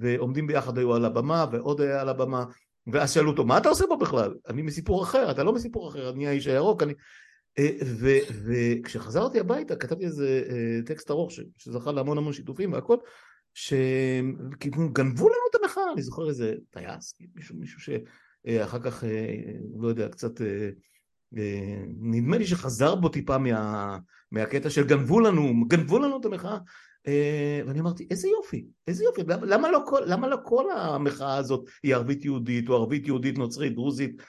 [0.00, 2.44] ועומדים ביחד היו על הבמה, ועוד היה על הבמה,
[2.86, 4.34] ואז שאלו אותו, מה אתה עושה פה בכלל?
[4.48, 6.94] אני מסיפור אחר, אתה לא מסיפור אחר, אני האיש הירוק, אני...
[7.58, 7.70] אה,
[8.46, 10.42] וכשחזרתי הביתה כתבתי איזה
[10.86, 12.96] טקסט ארוך שזכה להמון המון שיתופים והכל
[13.56, 19.34] שגנבו לנו את המחאה, אני זוכר איזה טייס, מישהו, מישהו שאחר כך, אה,
[19.78, 20.68] לא יודע, קצת, אה,
[21.36, 23.98] אה, נדמה לי שחזר בו טיפה מה,
[24.32, 26.58] מהקטע של גנבו לנו, גנבו לנו את המחאה,
[27.66, 31.94] ואני אמרתי, איזה יופי, איזה יופי, למה לא כל, למה לא כל המחאה הזאת היא
[31.94, 34.22] ערבית יהודית, או ערבית יהודית נוצרית, דרוזית,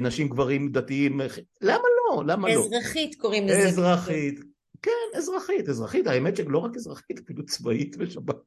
[0.00, 1.20] נשים גברים דתיים,
[1.60, 2.66] למה לא, למה לא?
[2.66, 3.68] אזרחית קוראים לזה.
[3.68, 4.40] אזרחית,
[4.82, 7.96] כן, אזרחית, אזרחית, האמת שלא רק אזרחית, אפילו צבאית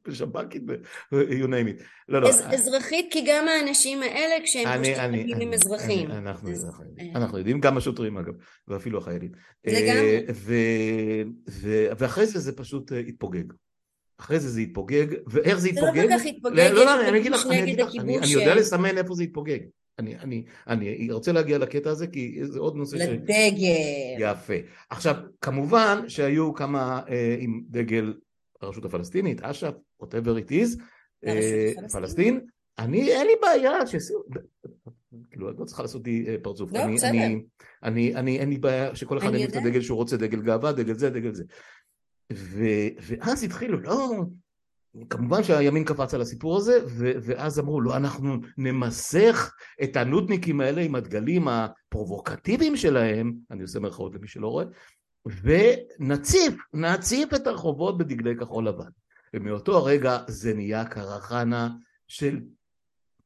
[0.06, 0.62] ושב"כית
[1.12, 1.82] ו-you name it.
[2.08, 2.28] לא, לא.
[2.28, 6.10] אזרחית כי גם האנשים האלה כשהם משתתפים הם אזרחים.
[7.14, 8.32] אנחנו יודעים, גם השוטרים אגב,
[8.68, 9.30] ואפילו החיילים.
[9.64, 10.26] לגמרי.
[10.28, 11.22] אה,
[11.98, 13.44] ואחרי זה זה פשוט אה, התפוגג.
[14.20, 15.94] אחרי זה זה התפוגג, ואיך זה התפוגג?
[15.94, 17.46] זה לא כל כך התפוגג, לא, לא, אני אגיד לך,
[17.98, 19.58] אני יודע לסמן איפה זה התפוגג.
[19.98, 23.06] אני, אני, אני רוצה להגיע לקטע הזה כי זה עוד נושא לדגל.
[23.06, 23.30] ש...
[23.30, 24.16] לדגל.
[24.18, 24.54] יפה.
[24.90, 28.14] עכשיו, כמובן שהיו כמה אה, עם דגל
[28.60, 30.82] הרשות הפלסטינית, אש"ף, whatever it is,
[31.26, 32.40] אה, פלסטין.
[32.78, 34.22] אני, אין לי בעיה שיסיעו,
[35.30, 36.72] כאילו, את לא צריכה לעשות לי אה, פרצוף.
[36.72, 37.10] לא, אני, בסדר.
[37.10, 37.42] אני,
[37.82, 40.94] אני, אני, אין לי בעיה שכל אחד יניף את הדגל שהוא רוצה, דגל גאווה, דגל
[40.94, 41.44] זה, דגל זה.
[42.32, 42.64] ו,
[43.00, 44.24] ואז התחילו, לא,
[45.10, 50.82] כמובן שהימין קפץ על הסיפור הזה, ו- ואז אמרו, לא, אנחנו נמסך את הנודניקים האלה
[50.82, 54.64] עם הדגלים הפרובוקטיביים שלהם, אני עושה מירכאות למי שלא רואה,
[55.42, 58.90] ונציף, נציף את הרחובות בדגלי כחול לבן.
[59.34, 61.68] ומאותו הרגע זה נהיה קרחנה
[62.08, 62.40] של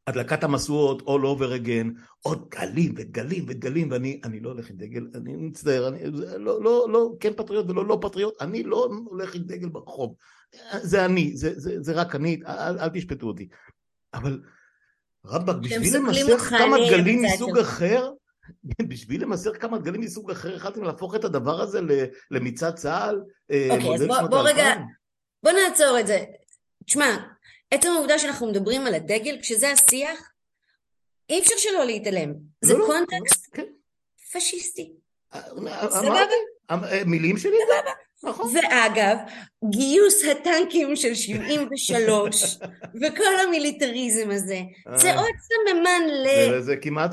[0.06, 5.06] הדלקת המשואות all over again, עוד גלים וגלים וגלים, ואני אני לא הולך עם דגל,
[5.14, 5.98] אני מצטער, אני
[6.38, 10.14] לא, לא, לא כן פטריוט ולא לא פטריוט, אני לא הולך עם דגל ברחוב.
[10.82, 13.48] זה אני, זה, זה, זה רק אני, אל, אל תשפטו אותי.
[14.14, 14.40] אבל
[15.24, 18.10] רבאק, בשביל למסר כמה דגלים מסוג אחר,
[18.88, 21.80] בשביל למסר כמה דגלים מסוג אחר, יכלתם להפוך את הדבר הזה
[22.30, 24.74] למצעד צה"ל, אה, אוקיי, אז בוא, בוא רגע,
[25.42, 26.24] בוא נעצור את זה.
[26.86, 27.16] תשמע,
[27.70, 30.30] עצם העובדה שאנחנו מדברים על הדגל, כשזה השיח,
[31.30, 32.32] אי אפשר שלא להתעלם.
[32.60, 33.64] זה לא, לא קונטקסט כן.
[34.32, 34.92] פשיסטי.
[35.34, 36.20] אה, סבבה?
[37.06, 37.56] מילים שלי?
[37.66, 37.90] סבבה.
[38.24, 38.52] נכון.
[38.56, 39.16] ואגב,
[39.70, 42.58] גיוס הטנקים של 73
[43.02, 44.60] וכל המיליטריזם הזה,
[44.96, 45.18] זה אה.
[45.18, 46.60] עוד סממן ל...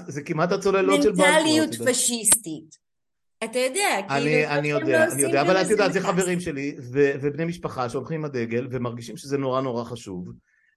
[0.08, 1.26] זה כמעט הצוללות של בלפור.
[1.26, 2.84] מנטליות פשיסטית.
[3.44, 6.76] אתה יודע, כאילו, אני יודע, אני יודע, אבל את יודעת, זה חברים שלי
[7.22, 10.28] ובני משפחה שהולכים עם הדגל ומרגישים שזה נורא נורא חשוב.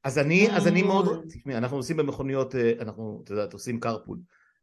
[0.04, 4.16] אז אני, אז אני מאוד, תשמעי, אנחנו נוסעים במכוניות, אה, אנחנו, את יודעת, עושים carpool,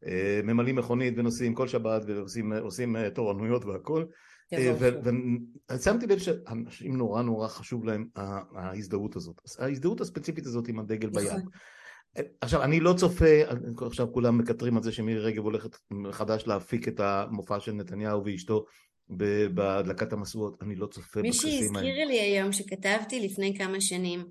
[0.06, 4.04] אה, ממלאים מכונית ונוסעים כל שבת ועושים תורנויות והכל.
[4.52, 8.08] ושמתי לב שאנשים נורא נורא חשוב להם
[8.56, 11.22] ההזדהות הזאת, ההזדהות הספציפית הזאת עם הדגל נכון.
[11.24, 11.44] ביד.
[12.40, 13.42] עכשיו, אני לא צופה,
[13.86, 18.64] עכשיו כולם מקטרים על זה שמירי רגב הולכת מחדש להפיק את המופע של נתניהו ואשתו
[19.54, 21.58] בהדלקת המשואות, אני לא צופה בטקסים האלה.
[21.58, 24.24] מישהי הזכירה לי היום שכתבתי לפני כמה שנים,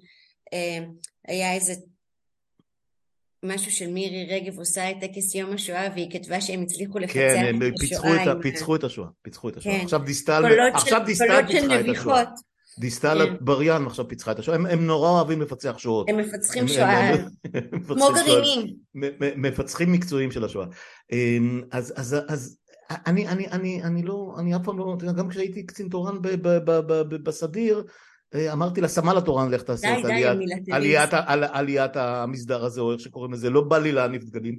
[0.54, 0.86] אה,
[1.28, 1.74] היה איזה
[3.44, 7.56] משהו של מירי רגב עושה את טקס יום השואה והיא כתבה שהם הצליחו לפצח כן,
[7.56, 8.26] את השואה.
[8.26, 9.78] כן, פיצחו את השואה, פיצחו את השואה.
[9.78, 9.84] כן.
[9.84, 12.24] עכשיו דיסטל, עכשיו דיסטל פיצחה את השואה.
[12.80, 13.34] דיסטל כן.
[13.34, 16.10] אטבריאן עכשיו פיצחה את השואה, הם, הם נורא אוהבים לפצח שואות.
[16.10, 17.12] הם מפצחים שואה,
[17.88, 18.76] כמו גרעינים.
[19.36, 20.66] מפצחים מקצועיים של השואה.
[21.12, 22.58] אמ, אז, אז, אז
[22.90, 26.18] אני, אני, אני, אני לא, אני אף פעם לא, גם כשהייתי קצין תורן
[27.24, 27.84] בסדיר,
[28.36, 30.40] אמרתי לסמל התורן לך תעשה את עליית,
[30.72, 31.14] עליית,
[31.52, 34.58] עליית המסדר הזה או איך שקוראים לזה, לא בא לי להניף דגלים,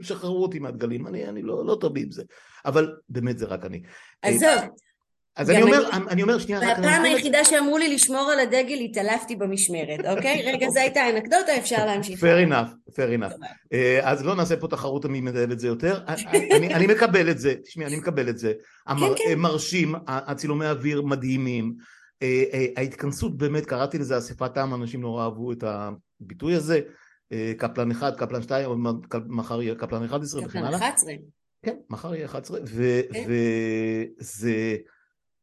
[0.00, 2.22] שחררו אותי מהדגלים, אני, אני לא, לא טוב עם זה,
[2.64, 3.82] אבל באמת זה רק אני.
[4.22, 4.48] עזוב,
[5.36, 6.60] אז אני אומר, אני אומר שנייה...
[6.60, 10.42] והפעם היחידה שאמרו לי לשמור על הדגל התעלפתי במשמרת, אוקיי?
[10.52, 12.20] רגע, זו הייתה אנקדוטה, אפשר להמשיך.
[12.20, 13.46] fair enough, fair enough.
[13.72, 16.00] אה, אז לא נעשה פה תחרות מי מנהל את זה יותר.
[16.74, 18.52] אני מקבל את זה, תשמעי, אני מקבל את זה.
[18.88, 19.38] כן, כן.
[19.38, 21.74] מרשים, הצילומי אוויר מדהימים.
[22.22, 26.80] אה, אה, ההתכנסות באמת, קראתי לזה אספת עם, אנשים נורא אהבו את הביטוי הזה.
[27.58, 28.86] קפלן אחד, קפלן שתיים,
[29.26, 30.78] מחר יהיה קפלן 11 וכן הלאה.
[30.78, 31.12] קפלן 11.
[31.62, 32.58] כן, מחר יהיה 11,
[33.12, 33.24] כן.
[34.20, 34.76] וזה...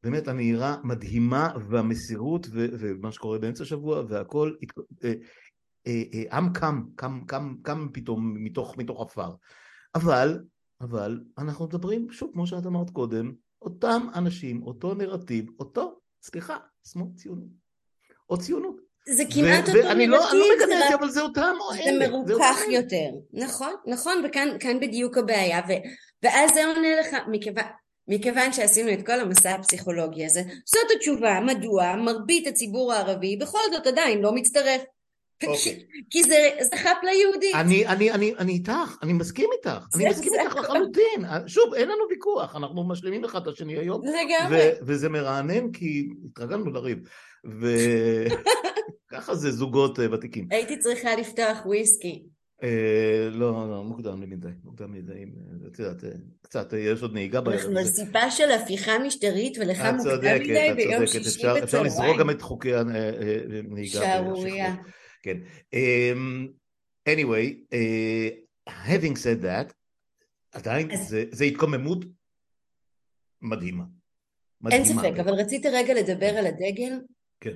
[0.03, 4.53] באמת הנהירה מדהימה והמסירות ומה שקורה באמצע השבוע והכל
[5.03, 5.13] אה,
[5.87, 8.43] אה, אה, עם קם, קם, קם, קם פתאום
[8.77, 9.31] מתוך עפר
[9.95, 10.39] אבל,
[10.81, 13.31] אבל אנחנו מדברים שוב כמו שאת אמרת קודם
[13.61, 16.57] אותם אנשים, אותו נרטיב, אותו, סליחה,
[16.91, 17.47] שמאל ציוני
[18.29, 21.53] או ציונות זה כמעט אותו נרטיב, לא, אני לא מגנה את זה, אבל זה אותם
[21.59, 21.83] או אלה.
[21.83, 25.61] זה מרוכך יותר, נכון, נכון, וכאן בדיוק הבעיה,
[26.23, 27.63] ואז זה עונה לך, מכיוון,
[28.07, 33.87] מכיוון שעשינו את כל המסע הפסיכולוגי הזה, זאת התשובה מדוע מרבית הציבור הערבי בכל זאת
[33.87, 34.81] עדיין לא מצטרף.
[35.47, 35.85] אוקיי.
[36.11, 37.55] כי זה, זה חאפ ליהודית.
[37.55, 41.25] אני, אני, אני, אני איתך, אני מסכים איתך, אני מסכים איתך לחלוטין.
[41.47, 44.01] שוב, אין לנו ויכוח, אנחנו משלימים אחד את השני היום.
[44.05, 44.69] לגמרי.
[44.81, 46.99] וזה מרענן כי התרגלנו לריב.
[49.11, 50.47] וככה זה זוגות אה, ותיקים.
[50.51, 52.23] הייתי צריכה לפתוח וויסקי.
[52.63, 56.03] אה, לא, לא, מוקדם מדי, מוקדם מדי, אה, את יודעת,
[56.41, 57.59] קצת, יש עוד נהיגה בערב.
[57.59, 61.63] אנחנו על סיפה של הפיכה משטרית ולך מוקדם מדי ביום שישי בצהריים.
[61.63, 63.99] אפשר לזרוק גם את חוקי הנהיגה.
[63.99, 64.75] שערורייה.
[65.21, 65.37] כן.
[65.73, 66.47] אמ,
[67.09, 67.75] anyway,
[68.69, 69.73] having said that,
[70.51, 70.89] עדיין
[71.31, 72.05] זה התקוממות
[73.41, 73.83] מדהימה.
[74.71, 76.99] אין ספק, אבל רציתי רגע לדבר על הדגל.
[77.39, 77.55] כן.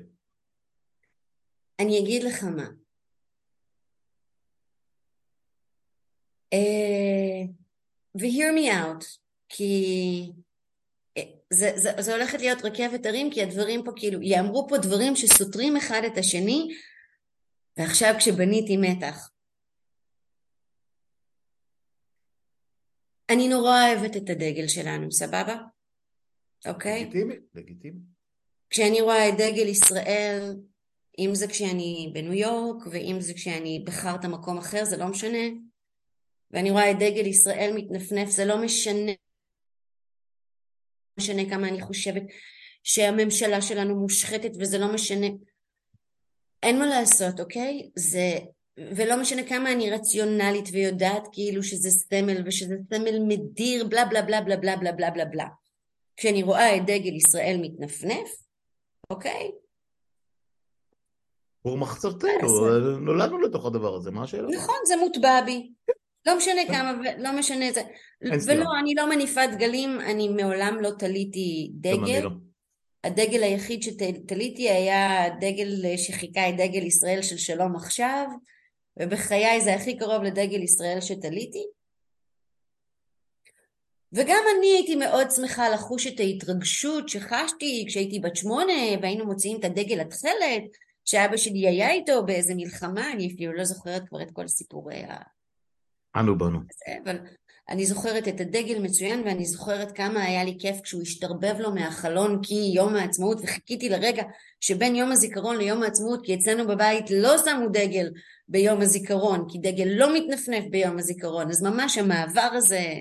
[1.80, 2.68] אני אגיד לך מה.
[6.54, 7.42] אה,
[8.20, 9.06] ו-hear me out,
[9.50, 10.32] כי
[11.18, 15.16] אה, זה, זה, זה הולכת להיות רכבת הרים, כי הדברים פה כאילו, יאמרו פה דברים
[15.16, 16.68] שסותרים אחד את השני,
[17.78, 19.30] ועכשיו כשבניתי מתח.
[23.30, 25.56] אני נורא אוהבת את הדגל שלנו, סבבה?
[26.68, 27.02] אוקיי?
[27.02, 28.00] לגיטימי, לגיטימי.
[28.70, 30.56] כשאני רואה את דגל ישראל,
[31.20, 35.48] אם זה כשאני בניו יורק, ואם זה כשאני בחרת מקום אחר, זה לא משנה.
[36.52, 39.12] ואני רואה את דגל ישראל מתנפנף, זה לא משנה,
[41.20, 42.24] משנה כמה אני חושבת
[42.84, 45.28] שהממשלה שלנו מושחתת וזה לא משנה,
[46.64, 47.90] אין מה לעשות, אוקיי?
[47.96, 48.38] זה,
[48.78, 54.42] ולא משנה כמה אני רציונלית ויודעת כאילו שזה סמל ושזה סמל מדיר בלה בלה בלה
[54.42, 55.48] בלה בלה בלה בלה בלה בלה.
[56.18, 58.32] כשאני רואה את דגל ישראל מתנפנף,
[59.10, 59.52] אוקיי?
[61.62, 64.48] הוא מחצרתנו, נולדנו לתוך הדבר הזה, מה השאלה?
[64.48, 65.72] נכון, זה מוטבע בי.
[66.26, 67.82] לא משנה כמה, לא משנה זה.
[68.22, 72.28] ולא, אני לא מניפה דגלים, אני מעולם לא תליתי דגל.
[73.06, 78.28] הדגל היחיד שתליתי היה דגל שחיכה את דגל ישראל של שלום עכשיו,
[79.00, 81.66] ובחיי זה הכי קרוב לדגל ישראל שתליתי.
[84.14, 89.66] וגם אני הייתי מאוד שמחה לחוש את ההתרגשות שחשתי כשהייתי בת שמונה והיינו מוציאים את
[89.66, 90.64] הדגל התכלת,
[91.06, 95.04] שאבא שלי היה איתו באיזה מלחמה, אני אפילו לא זוכרת כבר את כל סיפורי
[96.16, 96.60] אנו בנו.
[97.04, 97.18] אבל
[97.70, 102.40] אני זוכרת את הדגל מצוין ואני זוכרת כמה היה לי כיף כשהוא השתרבב לו מהחלון
[102.44, 104.24] כי יום העצמאות וחיכיתי לרגע
[104.60, 108.10] שבין יום הזיכרון ליום העצמאות כי אצלנו בבית לא שמו דגל
[108.48, 111.50] ביום הזיכרון כי דגל לא מתנפנף ביום הזיכרון.
[111.50, 112.94] אז ממש המעבר הזה.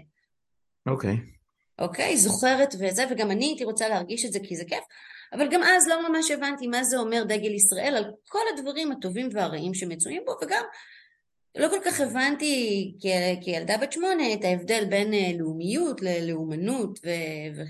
[0.87, 1.15] אוקיי.
[1.15, 1.35] okay.
[1.79, 4.85] אוקיי, okay, זוכרת וזה, וגם אני הייתי רוצה להרגיש את זה כי זה כיף,
[5.33, 9.29] אבל גם אז לא ממש הבנתי מה זה אומר דגל ישראל על כל הדברים הטובים
[9.33, 10.65] והרעים שמצויים בו, וגם
[11.57, 12.95] לא כל כך הבנתי
[13.45, 17.63] כילדה בת שמונה את ההבדל בין אה, לאומיות ללאומנות ו-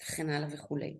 [0.00, 0.96] וכן הלאה וכולי.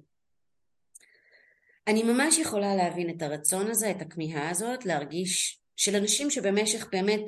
[1.86, 7.20] אני ממש יכולה להבין את הרצון הזה, את הכמיהה הזאת, להרגיש של אנשים שבמשך באמת,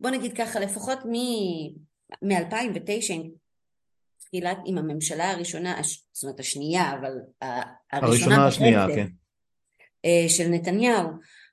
[0.00, 3.14] בוא נגיד ככה, לפחות מ-2009,
[4.18, 5.80] תחילת עם הממשלה הראשונה,
[6.12, 7.12] זאת אומרת השנייה, אבל
[7.92, 9.06] הראשונה השנייה, כן.
[10.04, 11.08] אה, של נתניהו,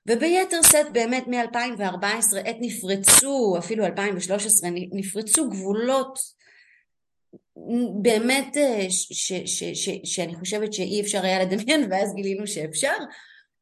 [0.06, 6.18] וביתר שאת באמת מ-2014 עת נפרצו, אפילו 2013, נפרצו גבולות
[8.02, 12.96] באמת אה, ש, ש, ש, שאני חושבת שאי אפשר היה לדמיין ואז גילינו שאפשר.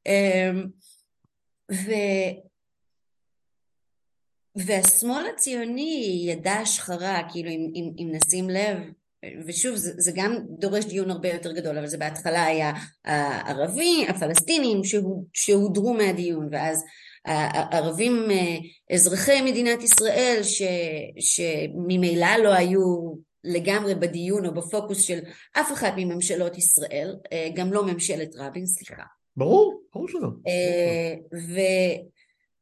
[0.07, 0.67] אמ,
[1.73, 1.91] ו,
[4.57, 8.79] והשמאל הציוני ידע השחרה כאילו אם, אם, אם נשים לב
[9.47, 12.73] ושוב זה, זה גם דורש דיון הרבה יותר גדול אבל זה בהתחלה היה
[13.05, 14.81] הערבים הפלסטינים
[15.33, 16.85] שהודרו מהדיון ואז
[17.25, 18.57] הערבים אה,
[18.95, 20.63] אזרחי מדינת ישראל ש,
[21.21, 25.19] שממילא לא היו לגמרי בדיון או בפוקוס של
[25.53, 29.03] אף אחת מממשלות ישראל, אה, גם לא ממשלת רבין, סליחה.
[29.37, 30.29] ברור, ברור שלא.
[30.47, 31.61] אה, ו,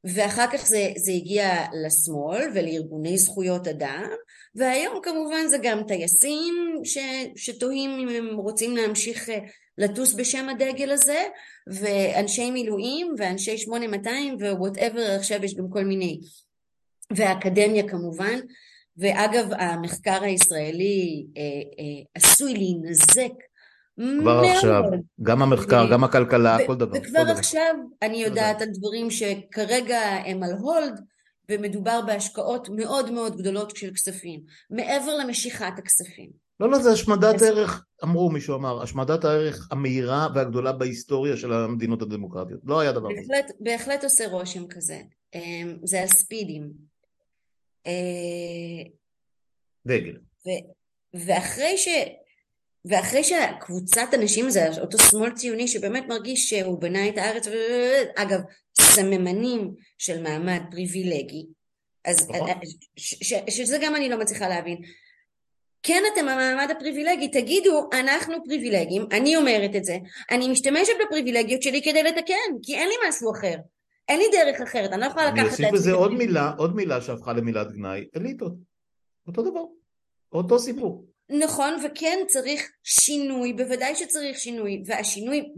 [0.04, 4.10] ואחר כך זה, זה הגיע לשמאל ולארגוני זכויות אדם,
[4.54, 6.98] והיום כמובן זה גם טייסים ש,
[7.36, 9.38] שתוהים אם הם רוצים להמשיך אה,
[9.78, 11.22] לטוס בשם הדגל הזה,
[11.66, 16.20] ואנשי מילואים ואנשי 8200 ווואטאבר, עכשיו יש גם כל מיני,
[17.16, 18.38] והאקדמיה כמובן,
[18.96, 23.32] ואגב המחקר הישראלי אה, אה, עשוי להינזק
[23.96, 24.44] כבר מאוד.
[24.44, 24.82] עכשיו,
[25.22, 25.92] גם המחקר, ו...
[25.92, 26.98] גם הכלכלה, ו- כל דבר.
[26.98, 28.06] וכבר כל עכשיו דבר.
[28.06, 31.00] אני יודעת על דברים שכרגע הם על הולד,
[31.48, 36.30] ומדובר בהשקעות מאוד מאוד גדולות של כספים, מעבר למשיכת הכספים.
[36.60, 42.02] לא, לא, זה השמדת ערך, אמרו, מישהו אמר, השמדת הערך המהירה והגדולה בהיסטוריה של המדינות
[42.02, 42.60] הדמוקרטיות.
[42.64, 43.54] לא היה דבר בהחלט, כזה.
[43.60, 45.00] בהחלט עושה רושם כזה.
[45.34, 46.72] אמ, זה הספידים.
[47.86, 48.82] אה,
[49.86, 50.16] דגל.
[51.14, 51.88] ואחרי ש...
[52.84, 57.48] ואחרי שהקבוצת אנשים זה אותו שמאל ציוני שבאמת מרגיש שהוא בנה את הארץ,
[58.16, 58.40] אגב,
[58.80, 61.46] סממנים של מעמד פריבילגי,
[62.04, 62.50] אז נכון.
[63.50, 64.78] שזה גם אני לא מצליחה להבין.
[65.82, 69.98] כן אתם המעמד הפריבילגי, תגידו אנחנו פריבילגים, אני אומרת את זה,
[70.30, 73.56] אני משתמשת בפריבילגיות שלי כדי לתקן, כי אין לי משהו אחר.
[74.08, 75.62] אין לי דרך אחרת, אני לא יכולה לקחת את זה.
[75.62, 78.52] אני אוסיף בזה עוד מילה, עוד מילה שהפכה למילת גנאי, אליטות.
[79.26, 79.64] אותו דבר,
[80.32, 81.04] אותו סיפור.
[81.28, 85.52] נכון, וכן צריך שינוי, בוודאי שצריך שינוי, והשינוי,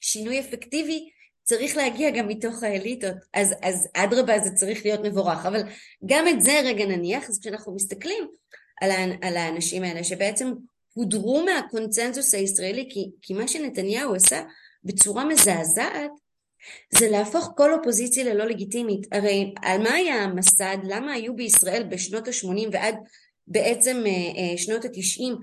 [0.00, 1.08] שינוי אפקטיבי,
[1.42, 5.62] צריך להגיע גם מתוך האליטות, אז, אז אדרבה זה צריך להיות מבורך, אבל
[6.06, 8.28] גם את זה רגע נניח, אז כשאנחנו מסתכלים
[8.80, 8.90] על,
[9.22, 10.52] על האנשים האלה שבעצם
[10.92, 14.42] הודרו מהקונצנזוס הישראלי, כי, כי מה שנתניהו עשה
[14.84, 16.10] בצורה מזעזעת,
[16.98, 19.06] זה להפוך כל אופוזיציה ללא לגיטימית.
[19.12, 20.76] הרי על מה היה המסד?
[20.82, 22.94] למה היו בישראל בשנות ה-80 ועד
[23.48, 25.34] בעצם אה, אה, שנות ה-90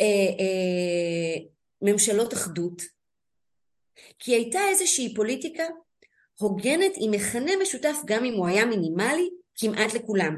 [0.00, 1.36] אה,
[1.82, 2.82] ממשלות אחדות?
[4.18, 5.64] כי הייתה איזושהי פוליטיקה
[6.38, 10.36] הוגנת עם מכנה משותף גם אם הוא היה מינימלי כמעט לכולם.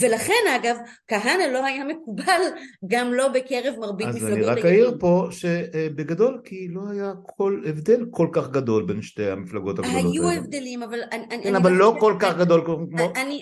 [0.00, 0.76] ולכן אגב,
[1.08, 2.40] כהנא לא היה מקובל
[2.86, 7.62] גם לא בקרב מרבית מפלגות אז אני רק אעיר פה שבגדול, כי לא היה כל
[7.66, 10.40] הבדל כל כך גדול בין שתי המפלגות הגדולות היו האלה.
[10.40, 11.00] הבדלים, אבל...
[11.12, 12.86] אני, כן, אבל לא כל כך גדול כמו,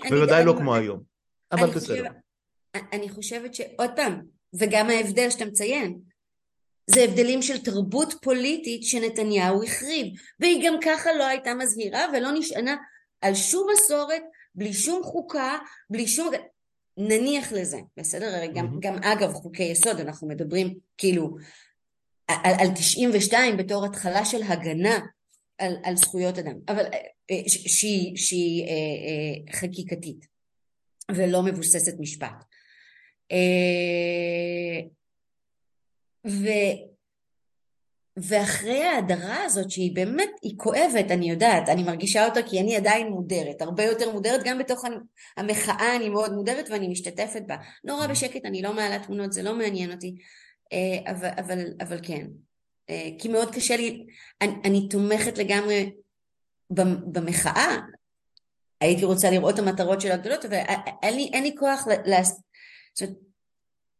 [0.09, 0.99] בוודאי לא כמו היום.
[1.51, 2.09] אבל בסדר.
[2.93, 4.21] אני חושבת שעוד פעם,
[4.59, 5.99] וגם ההבדל שאתה מציין,
[6.87, 10.07] זה הבדלים של תרבות פוליטית שנתניהו החריב,
[10.39, 12.75] והיא גם ככה לא הייתה מזהירה ולא נשענה
[13.21, 14.21] על שום מסורת
[14.55, 15.57] בלי שום חוקה,
[15.89, 16.31] בלי שום...
[16.97, 18.35] נניח לזה, בסדר?
[18.35, 18.79] הרי גם.
[18.79, 21.35] גם אגב חוקי יסוד אנחנו מדברים כאילו
[22.27, 24.99] על, על 92 בתור התחלה של הגנה
[25.57, 26.85] על, על זכויות אדם, אבל
[27.31, 30.25] אה, שהיא, שהיא אה, אה, חקיקתית
[31.11, 32.43] ולא מבוססת משפט.
[33.31, 34.81] אה,
[36.27, 36.47] ו,
[38.17, 43.07] ואחרי ההדרה הזאת שהיא באמת, היא כואבת, אני יודעת, אני מרגישה אותה כי אני עדיין
[43.07, 44.83] מודרת, הרבה יותר מודרת, גם בתוך
[45.37, 47.55] המחאה אני מאוד מודרת ואני משתתפת בה.
[47.83, 50.15] נורא בשקט, אני לא מעלה תמונות, זה לא מעניין אותי,
[50.73, 52.27] אה, אבל, אבל, אבל כן.
[52.89, 54.05] אה, כי מאוד קשה לי,
[54.41, 55.91] אני, אני תומכת לגמרי
[57.11, 57.77] במחאה,
[58.81, 60.57] הייתי רוצה לראות את המטרות שלה הגדולות, אבל
[61.03, 61.87] אין לי, אין לי כוח,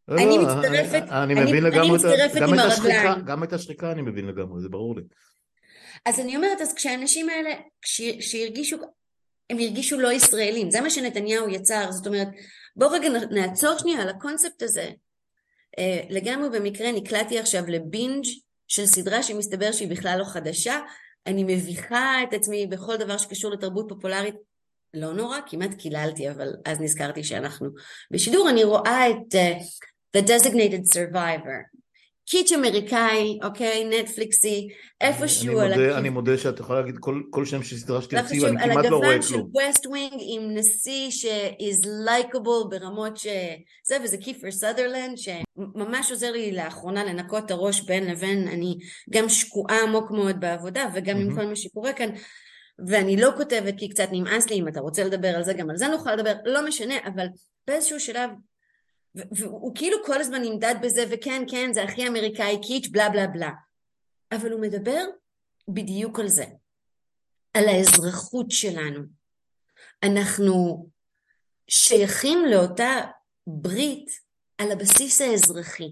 [0.07, 1.99] לא, אני לא, מצטרפת, אני מבין לגמרי.
[3.25, 5.03] גם את השחיקה אני מבין לגמרי, זה ברור לי.
[6.05, 7.49] אז אני אומרת, אז כשהאנשים האלה,
[8.19, 8.77] כשהרגישו,
[9.49, 12.27] הם הרגישו לא ישראלים, זה מה שנתניהו יצר, זאת אומרת,
[12.75, 14.89] בואו רגע נעצור שנייה על הקונספט הזה.
[15.79, 18.25] אה, לגמרי במקרה נקלעתי עכשיו לבינג'
[18.67, 20.79] של סדרה שמסתבר שהיא בכלל לא חדשה,
[21.27, 24.35] אני מביכה את עצמי בכל דבר שקשור לתרבות פופולרית,
[24.93, 27.69] לא נורא, כמעט קיללתי, אבל אז נזכרתי שאנחנו
[28.11, 31.79] בשידור, אני רואה את uh, The Designated Survivor,
[32.29, 34.67] קיץ' אמריקאי, אוקיי, נטפליקסי,
[35.01, 35.97] איפשהו על הכיוון.
[35.97, 38.99] אני מודה שאת יכולה להגיד כל, כל שם של סדרה שתרצי, ואני כמעט לא רואה
[38.99, 39.03] כלום.
[39.03, 43.27] על הגוון של West Wing עם נשיא ש-is likable ברמות ש...
[43.87, 48.77] זה, וזה קיפר סאדרלנד, שממש עוזר לי לאחרונה לנקות את הראש בין לבין, אני
[49.09, 51.19] גם שקועה עמוק מאוד בעבודה, וגם mm-hmm.
[51.19, 52.09] עם כל מה שקורה כאן.
[52.87, 55.77] ואני לא כותבת כי קצת נמאס לי, אם אתה רוצה לדבר על זה, גם על
[55.77, 57.25] זה נוכל לדבר, לא משנה, אבל
[57.67, 58.29] באיזשהו שלב
[59.15, 63.51] והוא כאילו כל הזמן נמדד בזה, וכן, כן, זה הכי אמריקאי קיטש, בלה בלה בלה.
[64.31, 65.03] אבל הוא מדבר
[65.67, 66.45] בדיוק על זה,
[67.53, 69.01] על האזרחות שלנו.
[70.03, 70.87] אנחנו
[71.67, 72.99] שייכים לאותה
[73.47, 74.09] ברית
[74.57, 75.91] על הבסיס האזרחי.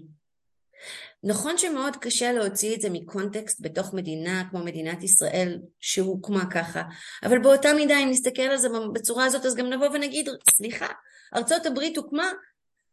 [1.22, 6.82] נכון שמאוד קשה להוציא את זה מקונטקסט בתוך מדינה כמו מדינת ישראל שהוקמה ככה,
[7.22, 10.86] אבל באותה מידה אם נסתכל על זה בצורה הזאת אז גם נבוא ונגיד סליחה,
[11.34, 12.32] ארצות הברית הוקמה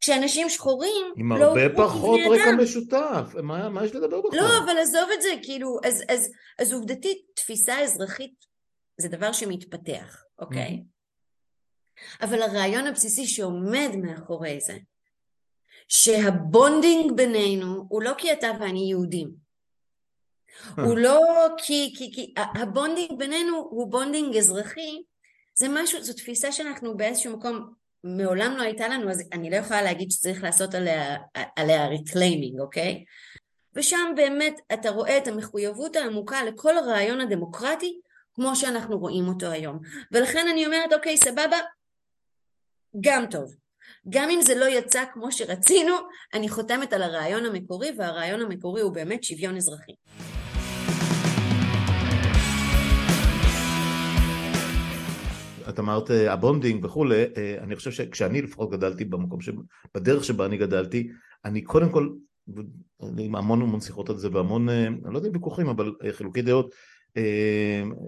[0.01, 4.39] כשאנשים שחורים עם לא הרבה פחות רקע משותף, מה, מה יש לדבר בכלל?
[4.39, 8.45] לא, אבל עזוב את זה, כאילו, אז, אז, אז עובדתית, תפיסה אזרחית
[8.97, 10.69] זה דבר שמתפתח, אוקיי?
[10.69, 12.25] Mm-hmm.
[12.25, 14.77] אבל הרעיון הבסיסי שעומד מאחורי זה,
[15.87, 19.31] שה bonding בינינו הוא לא כי אתה ואני יהודים.
[20.77, 25.03] הוא לא כי, כי, כי ה bonding בינינו הוא bonding אזרחי,
[25.55, 27.73] זה משהו, זו תפיסה שאנחנו באיזשהו מקום
[28.03, 31.17] מעולם לא הייתה לנו, אז אני לא יכולה להגיד שצריך לעשות עליה,
[31.55, 33.05] עליה reclaiming, אוקיי?
[33.75, 37.99] ושם באמת אתה רואה את המחויבות העמוקה לכל הרעיון הדמוקרטי
[38.33, 39.79] כמו שאנחנו רואים אותו היום.
[40.11, 41.57] ולכן אני אומרת, אוקיי, סבבה,
[43.01, 43.55] גם טוב.
[44.09, 45.93] גם אם זה לא יצא כמו שרצינו,
[46.33, 49.91] אני חותמת על הרעיון המקורי, והרעיון המקורי הוא באמת שוויון אזרחי.
[55.69, 59.49] את אמרת אה, ה bonding וכולי, אה, אני חושב שכשאני לפחות גדלתי במקום, ש...
[59.95, 61.09] בדרך שבה אני גדלתי,
[61.45, 62.09] אני קודם כל,
[63.17, 66.41] עם המון המון שיחות על זה והמון, אה, אני לא יודע אם ויכוחים, אבל חילוקי
[66.41, 66.75] דעות,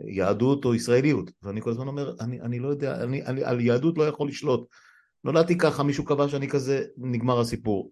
[0.07, 3.97] יהדות או ישראליות, ואני כל הזמן אומר, אני, אני לא יודע, אני, אני על יהדות
[3.97, 4.67] לא יכול לשלוט.
[5.23, 7.91] נולדתי ככה, מישהו קבע שאני כזה, נגמר הסיפור.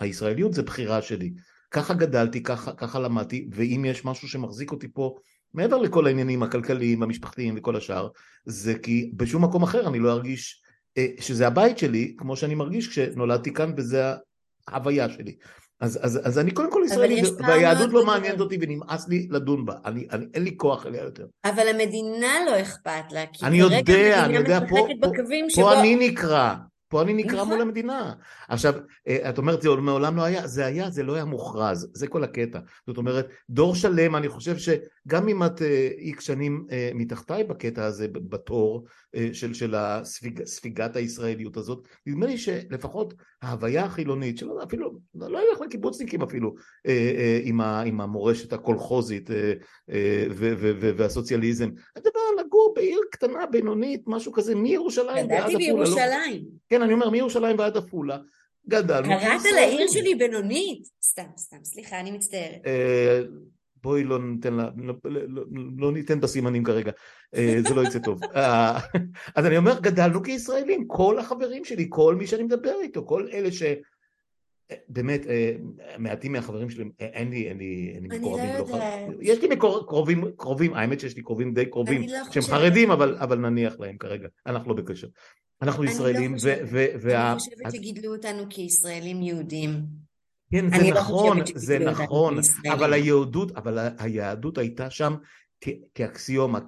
[0.00, 1.32] הישראליות זה בחירה שלי.
[1.70, 5.16] ככה גדלתי, ככה, ככה למדתי, ואם יש משהו שמחזיק אותי פה
[5.54, 8.08] מעבר לכל העניינים הכלכליים, המשפחתיים וכל השאר,
[8.44, 10.62] זה כי בשום מקום אחר אני לא ארגיש
[10.98, 14.02] אה, שזה הבית שלי, כמו שאני מרגיש כשנולדתי כאן וזה
[14.68, 15.36] ההוויה שלי.
[15.82, 19.74] אז, אז, אז אני קודם כל ישראלי, והיהדות לא מעניינת אותי ונמאס לי לדון בה,
[19.84, 21.26] אני, אני, אין לי כוח אליה יותר.
[21.44, 25.08] אבל המדינה לא אכפת לה, כי אני יודע, אני יודע, פה, פה,
[25.48, 25.62] שבו...
[25.62, 26.54] פה אני נקרא,
[26.88, 28.12] פה אני נקרא מול המדינה.
[28.48, 28.74] עכשיו,
[29.08, 32.24] אה, את אומרת, זה מעולם לא היה, זה היה, זה לא היה מוכרז, זה כל
[32.24, 32.58] הקטע.
[32.86, 35.62] זאת אומרת, דור שלם, אני חושב שגם אם את
[35.98, 38.86] איקס אה, שנים אה, מתחתיי בקטע הזה, בתור
[39.32, 45.60] של, של הספיג, ספיגת הישראליות הזאת, נדמה לי שלפחות ההוויה החילונית, שלא אפילו, לא ילך
[45.60, 46.54] לקיבוצניקים אפילו,
[47.44, 49.30] עם, ה, עם המורשת הקולחוזית
[50.96, 55.48] והסוציאליזם, הדבר לגור בעיר קטנה, בינונית, משהו כזה, מירושלים ועד עפולה.
[55.48, 56.42] גדלתי לא- בירושלים.
[56.44, 56.50] לא...
[56.68, 58.18] כן, אני אומר, מירושלים ועד עפולה.
[58.68, 59.08] גדלנו.
[59.08, 60.88] קראת לעיר שלי בינונית?
[61.02, 62.60] סתם, סתם, סליחה, אני מצטערת.
[63.82, 65.42] בואי לא ניתן לה, לא, לא, לא,
[65.78, 66.92] לא ניתן בסימנים כרגע,
[67.34, 68.20] אה, זה לא יצא טוב.
[68.36, 68.78] אה,
[69.34, 73.52] אז אני אומר, גדלנו כישראלים, כל החברים שלי, כל מי שאני מדבר איתו, כל אלה
[73.52, 73.62] ש...
[74.88, 75.52] באמת, אה,
[75.98, 78.44] מעטים מהחברים שלי, אין לי, אין לי, אין לי מקורבים.
[78.44, 79.10] אני לא יודעת.
[79.20, 83.16] יש לי מקור, קרובים, קרובים, האמת שיש לי קרובים די קרובים, לא שהם חרדים, אבל,
[83.16, 85.06] אבל נניח להם כרגע, אנחנו לא בקשר.
[85.62, 86.36] אנחנו ישראלים,
[86.70, 87.16] ו...
[87.16, 89.70] אני חושבת שגידלו אותנו כישראלים יהודים.
[90.52, 92.38] כן, זה לא נכון, זה נכון,
[92.72, 95.14] אבל היהדות, אבל היהדות הייתה שם
[95.94, 96.58] כאקסיומה,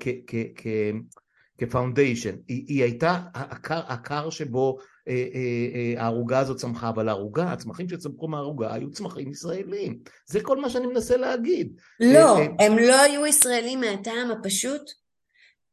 [1.59, 3.20] כפאונדיישן, היא, היא הייתה
[3.68, 4.78] הקר שבו
[5.09, 5.41] אה, אה,
[5.74, 9.99] אה, הערוגה הזאת צמחה, אבל הערוגה, הצמחים שצמחו מהערוגה היו צמחים ישראלים.
[10.26, 11.80] זה כל מה שאני מנסה להגיד.
[12.01, 14.82] לא, הם לא היו ישראלים מהטעם הפשוט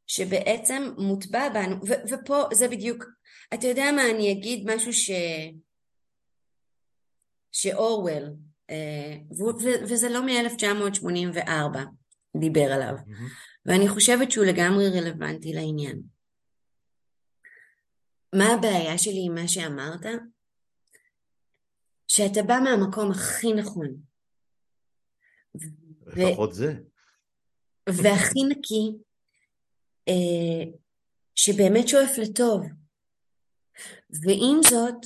[0.07, 1.75] שבעצם מוטבע בנו,
[2.11, 3.05] ופה זה בדיוק,
[3.53, 5.11] אתה יודע מה, אני אגיד משהו ש...
[7.51, 8.23] שאורוול,
[9.37, 11.79] ו- וזה לא מ-1984,
[12.39, 12.95] דיבר עליו.
[13.65, 16.01] ואני חושבת שהוא לגמרי רלוונטי לעניין.
[18.35, 20.05] מה הבעיה שלי עם מה שאמרת?
[22.07, 23.87] שאתה בא מהמקום הכי נכון.
[26.05, 26.53] לפחות.
[26.53, 26.73] זה.
[27.89, 28.97] והכי נקי,
[30.07, 30.71] אה,
[31.35, 32.61] שבאמת שואף לטוב.
[34.09, 35.05] ועם זאת,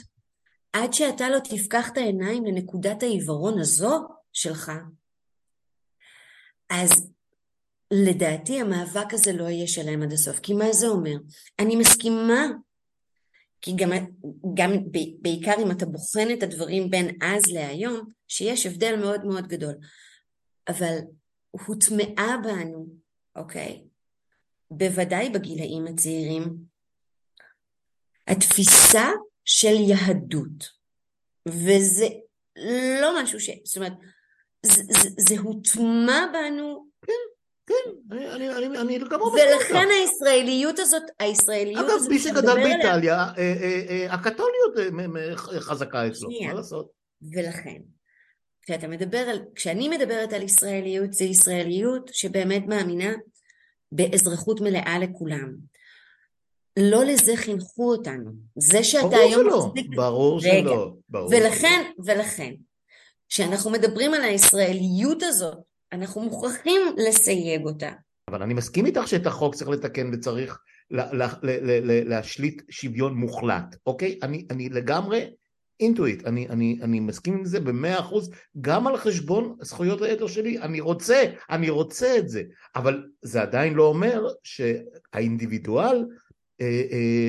[0.76, 4.72] עד שאתה לא תפקח את העיניים לנקודת העיוורון הזו שלך,
[6.70, 7.12] אז
[7.92, 10.40] לדעתי המאבק הזה לא יהיה שלם עד הסוף.
[10.40, 11.16] כי מה זה אומר?
[11.60, 12.46] אני מסכימה
[13.62, 13.90] כי גם,
[14.54, 14.72] גם
[15.22, 19.74] בעיקר אם אתה בוחן את הדברים בין אז להיום, שיש הבדל מאוד מאוד גדול.
[20.68, 20.98] אבל
[21.52, 22.88] הוטמעה בנו,
[23.36, 23.84] אוקיי?
[24.72, 26.56] בוודאי בגילאים הצעירים,
[28.28, 29.06] התפיסה
[29.46, 30.70] של יהדות.
[31.48, 32.08] וזה
[33.02, 33.50] לא משהו ש...
[33.64, 33.94] זאת אומרת,
[34.66, 36.86] זה, זה, זה הוטמע בנו
[37.68, 42.02] כן, אני, אני, אני, אני גם אומר ולכן הישראליות הזאת, הישראליות הזאת...
[42.02, 44.96] אגב, מי שגדל באיטליה, אה, אה, אה, הקתוליות
[45.60, 46.92] חזקה אצלו, מה לעשות?
[47.34, 47.78] ולכן,
[48.62, 53.14] כשאתה מדבר על, כשאני מדברת על ישראליות, זה ישראליות שבאמת מאמינה
[53.92, 55.56] באזרחות מלאה לכולם.
[56.80, 58.32] לא לזה חינכו אותנו.
[58.56, 59.96] זה שאתה ברור היום שלא, מחזיק...
[59.96, 60.70] ברור רגע.
[60.70, 62.14] שלא, ברור ולכן, שלא.
[62.14, 62.54] ולכן,
[63.30, 65.58] כשאנחנו מדברים על הישראליות הזאת,
[65.92, 67.92] אנחנו מוכרחים לסייג אותה.
[68.30, 70.60] אבל אני מסכים איתך שאת החוק צריך לתקן וצריך
[70.92, 74.20] לה, לה, לה, לה, לה, להשליט שוויון מוחלט, אוקיי?
[74.24, 75.30] אני, אני לגמרי
[75.80, 80.60] אינטואיט, אני, אני, אני מסכים עם זה במאה אחוז, גם על חשבון זכויות היתר שלי,
[80.62, 82.44] אני רוצה, אני רוצה את זה,
[82.76, 86.06] אבל זה עדיין לא אומר שהאינדיבידואל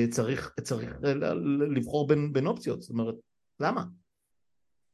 [0.09, 0.89] צריך, צריך
[1.75, 3.15] לבחור בין, בין אופציות, זאת אומרת,
[3.59, 3.83] למה?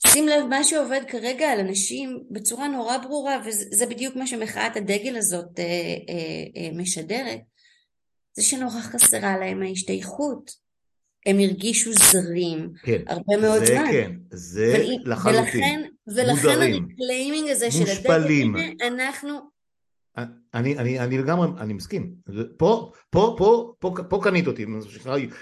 [0.07, 5.17] שים לב, מה שעובד כרגע על אנשים בצורה נורא ברורה, וזה בדיוק מה שמחאת הדגל
[5.17, 7.39] הזאת אה, אה, אה, משדרת,
[8.33, 10.63] זה שנורא חסרה להם ההשתייכות.
[11.25, 13.85] הם הרגישו זרים כן, הרבה מאוד זה זמן.
[13.85, 15.43] זה כן, זה ול, לחלוטין.
[15.43, 19.52] ולכן, ולכן ה reclaiming הזה של הדגל, אנחנו...
[20.53, 22.13] אני, אני, אני לגמרי, אני מסכים.
[22.57, 24.65] פה, פה, פה, פה, פה קנית אותי,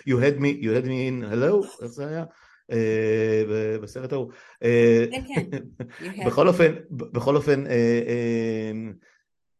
[0.07, 2.24] you had me, you had me in hello, איך זה היה?
[2.72, 4.32] אה, בסרט ההוא.
[4.63, 5.59] אה, כן, כן.
[6.28, 8.72] בכל אופן, בכל אופן, אה,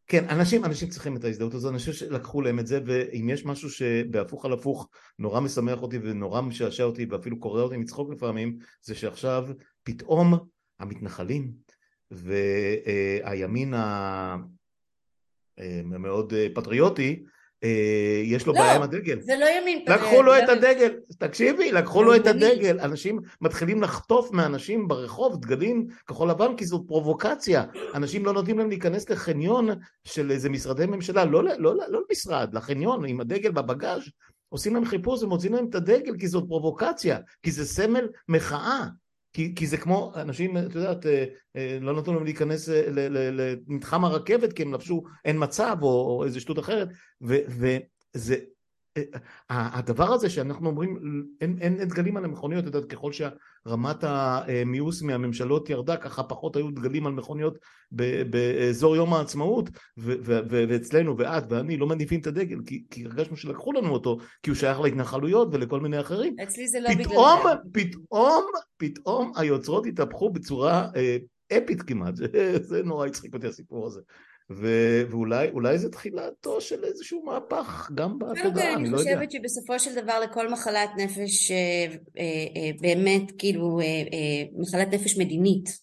[0.06, 3.44] כן, אנשים, אנשים צריכים את ההזדהות הזו, אני חושב שלקחו להם את זה, ואם יש
[3.46, 4.88] משהו שבהפוך על הפוך
[5.18, 9.46] נורא משמח אותי ונורא משעשע אותי ואפילו קורא אותי מצחוק לפעמים, זה שעכשיו
[9.82, 10.38] פתאום
[10.80, 11.52] המתנחלים
[12.10, 13.74] והימין
[15.58, 17.24] המאוד פטריוטי
[17.64, 19.20] אה, יש לו לא, בעיה עם הדגל.
[19.20, 19.84] זה לא ימין.
[19.88, 22.80] לקחו לו את הדגל, תקשיבי, לקחו לו את הדגל.
[22.80, 27.64] אנשים מתחילים לחטוף מאנשים ברחוב דגלים כחול לבן כי זאת פרובוקציה.
[27.94, 29.68] אנשים לא נותנים להם להיכנס לחניון
[30.04, 34.02] של איזה משרדי ממשלה, לא, לא, לא, לא למשרד, לחניון עם הדגל בבגאז'
[34.48, 38.86] עושים להם חיפוש ומוצאים להם את הדגל כי זאת פרובוקציה, כי זה סמל מחאה.
[39.32, 41.24] כי, כי זה כמו, אנשים, את יודעת, אה,
[41.56, 46.24] אה, לא נתנו להם להיכנס אה, למתחם הרכבת כי הם לבשו אין מצב או, או
[46.24, 46.88] איזה שטות אחרת,
[47.22, 48.36] ו, וזה,
[49.50, 50.98] הדבר הזה שאנחנו אומרים,
[51.40, 56.56] אין, אין, אין דגלים על המכוניות, את יודעת, ככל שרמת המיאוס מהממשלות ירדה, ככה פחות
[56.56, 57.58] היו דגלים על מכוניות
[58.30, 59.68] באזור יום העצמאות,
[59.98, 63.88] ו, ו, ו, ואצלנו, ואת ואני, לא מניפים את הדגל, כי, כי הרגשנו שלקחו לנו
[63.88, 66.36] אותו, כי הוא שייך להתנחלויות ולכל מיני אחרים.
[66.42, 67.70] אצלי זה לא פתאום, בגלל זה.
[67.72, 68.44] פתאום,
[68.76, 71.16] פתאום היוצרות התהפכו בצורה אה,
[71.58, 72.26] אפית כמעט, זה,
[72.68, 74.00] זה נורא הצחיק אותי הסיפור הזה.
[74.56, 79.12] ו- ואולי זה תחילתו של איזשהו מהפך גם בתודעה, אני לא יודע.
[79.12, 81.86] אני חושבת שבסופו של דבר לכל מחלת נפש אה,
[82.18, 83.80] אה, אה, באמת כאילו
[84.58, 85.82] מחלת נפש מדינית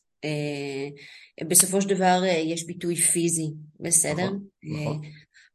[1.48, 4.30] בסופו של דבר יש ביטוי פיזי, בסדר?
[4.30, 5.02] נכון, נכון.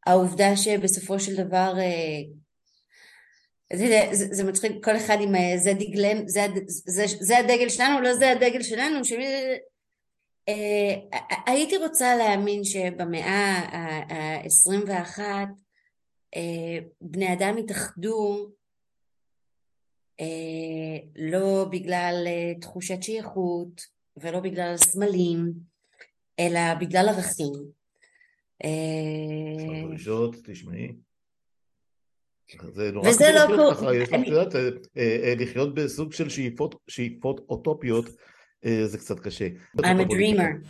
[0.07, 1.73] העובדה שבסופו של דבר
[3.73, 8.13] זה, זה, זה מצחיק, כל אחד עם זה דגלם, זה, זה, זה הדגל שלנו, לא
[8.13, 9.25] זה הדגל שלנו, שמי...
[10.49, 13.59] אה, הייתי רוצה להאמין שבמאה
[14.09, 15.19] ה-21
[16.35, 18.49] אה, בני אדם התאחדו
[20.19, 22.27] אה, לא בגלל
[22.61, 23.81] תחושת שייכות
[24.17, 25.53] ולא בגלל סמלים,
[26.39, 27.53] אלא בגלל ערכים.
[29.87, 30.91] דרישות, תשמעי.
[32.73, 33.95] זה נורא וזה לא קורה.
[33.95, 34.53] יש לך, את יודעת,
[35.39, 36.29] לחיות בסוג של
[36.87, 38.13] שאיפות אוטופיות אה,
[38.85, 39.47] זה קצת קשה.
[39.77, 40.65] I'm a dreamer.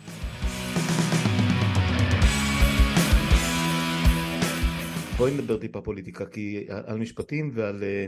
[5.16, 8.06] בואי נדבר טיפה פוליטיקה, כי על משפטים ועל, אה,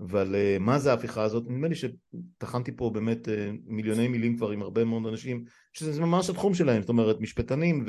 [0.00, 3.28] ועל אה, מה זה ההפיכה הזאת, נדמה לי שטחנתי פה באמת
[3.64, 7.84] מיליוני מילים כבר עם הרבה מאוד אנשים, שזה ממש התחום שלהם, זאת אומרת משפטנים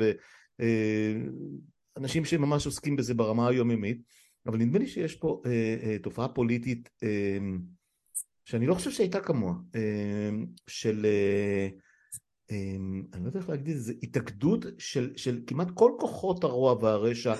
[1.96, 4.02] ואנשים שממש עוסקים בזה ברמה היומיומית,
[4.46, 5.42] אבל נדמה לי שיש פה
[6.02, 6.88] תופעה פוליטית
[8.48, 11.68] שאני לא חושב שהייתה כמוה, אמ, של, אה,
[12.50, 16.72] אמ, אני לא יודע איך להגיד את זה, התאגדות של, של כמעט כל כוחות הרוע
[16.72, 17.34] והרשע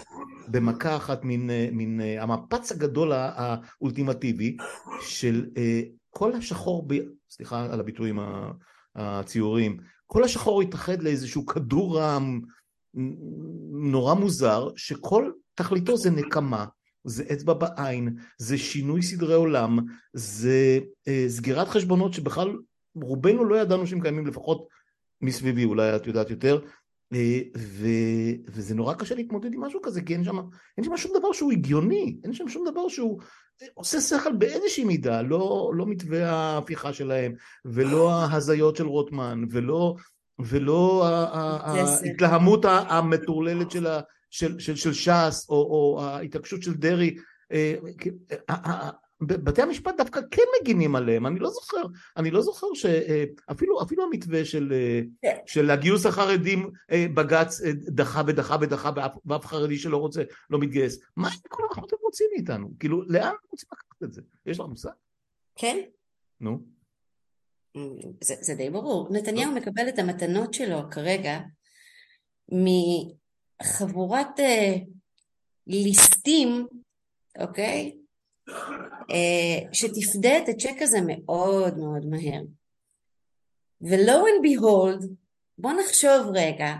[0.49, 4.57] במכה אחת, מין, אה, מין אה, המפץ הגדול האולטימטיבי
[5.01, 5.47] של
[6.11, 6.95] כל השחור, ב...
[7.31, 8.19] סליחה על הביטויים
[8.97, 12.01] הציוריים, כל השחור התאחד לאיזשהו כדור
[13.71, 16.65] נורא מוזר, שכל תכליתו זה נקמה,
[17.05, 19.78] זה אצבע בעין, זה שינוי סדרי עולם,
[20.12, 20.78] זה
[21.09, 22.57] אה, סגירת חשבונות שבכלל
[22.94, 24.68] רובנו לא ידענו שהם קיימים לפחות
[25.22, 26.61] מסביבי, אולי את יודעת יותר,
[27.12, 27.86] אה, ו,
[28.46, 30.38] וזה נורא קשה להתמודד עם משהו כזה, כי אין שם,
[30.76, 33.20] אין שם שום דבר שהוא הגיוני, אין שם שום דבר שהוא
[33.62, 37.32] אה, עושה שכל באיזושהי מידה, לא, לא מתווה ההפיכה שלהם,
[37.64, 39.94] ולא ההזיות של רוטמן, ולא,
[40.38, 43.86] ולא ההתלהמות המטורללת של,
[44.31, 47.16] של, של, של ש"ס, או, או ההתעקשות של דרעי.
[47.53, 47.74] אה,
[49.20, 51.83] בתי המשפט דווקא כן מגינים עליהם, אני לא זוכר,
[52.16, 54.72] אני לא זוכר שאפילו אפילו המתווה של,
[55.22, 55.37] כן.
[55.47, 58.91] של הגיוס החרדים אה, בג"ץ אה, דחה ודחה ודחה
[59.26, 60.99] ואף חרדי שלא רוצה לא מתגייס.
[61.16, 62.70] מה כל כך אתם רוצים מאיתנו?
[62.81, 64.22] כאילו, לאן רוצים לקחת את זה?
[64.47, 64.91] יש לך מושג?
[65.57, 65.79] כן.
[66.41, 66.59] נו.
[68.20, 69.09] זה, זה די ברור.
[69.11, 71.39] נתניהו מקבל את המתנות שלו כרגע
[73.63, 74.75] מחבורת אה,
[75.67, 76.67] ליסטים,
[77.41, 77.97] אוקיי?
[79.11, 82.43] אה, שתפדה את הצ'ק הזה מאוד מאוד מהר.
[83.81, 85.07] ולו and behold,
[85.59, 86.75] בוא נחשוב רגע,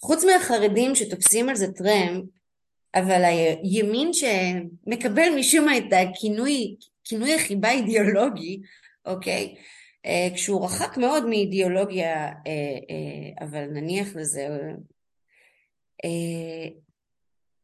[0.00, 2.24] חוץ מהחרדים שתופסים על זה טרמפ,
[2.94, 3.22] אבל
[3.62, 8.60] הימין שמקבל משום מה את הכינוי, כינוי החיבה אידיאולוגי,
[9.06, 9.54] אוקיי?
[10.06, 14.48] אה, כשהוא רחק מאוד מאידיאולוגיה, אה, אבל נניח לזה,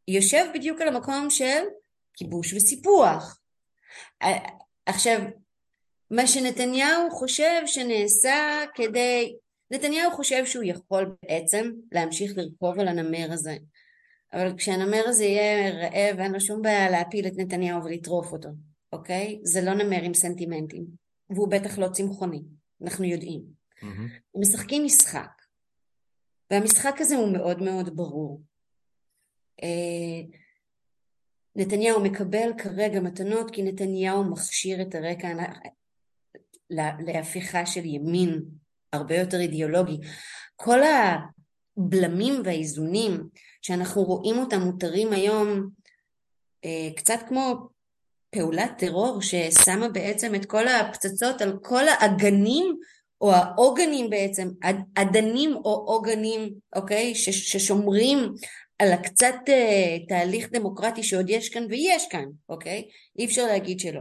[0.09, 1.63] יושב בדיוק על המקום של
[2.15, 3.41] כיבוש וסיפוח.
[4.87, 5.21] עכשיו,
[6.11, 9.37] מה שנתניהו חושב שנעשה כדי...
[9.71, 13.57] נתניהו חושב שהוא יכול בעצם להמשיך לרכוב על הנמר הזה.
[14.33, 18.49] אבל כשהנמר הזה יהיה רעב, אין לו שום בעיה להפיל את נתניהו ולטרוף אותו,
[18.93, 19.41] אוקיי?
[19.43, 20.85] זה לא נמר עם סנטימנטים.
[21.31, 22.43] והוא בטח לא צמחוני,
[22.83, 23.43] אנחנו יודעים.
[23.81, 24.41] Mm-hmm.
[24.41, 25.42] משחקים משחק.
[26.53, 28.43] והמשחק הזה הוא מאוד מאוד ברור.
[29.63, 30.39] אה,
[31.57, 35.29] נתניהו מקבל כרגע מתנות כי נתניהו מכשיר את הרקע
[37.07, 38.43] להפיכה של ימין
[38.93, 39.99] הרבה יותר אידיאולוגי.
[40.57, 40.79] כל
[41.77, 43.29] הבלמים והאיזונים
[43.63, 45.69] שאנחנו רואים אותם מותרים היום
[46.65, 47.69] אה, קצת כמו
[48.31, 52.77] פעולת טרור ששמה בעצם את כל הפצצות על כל האגנים
[53.23, 54.49] או העוגנים בעצם,
[54.95, 58.19] אדנים או עוגנים, אוקיי, ששומרים
[58.79, 62.89] על הקצת uh, תהליך דמוקרטי שעוד יש כאן ויש כאן, אוקיי?
[63.19, 64.01] אי אפשר להגיד שלא.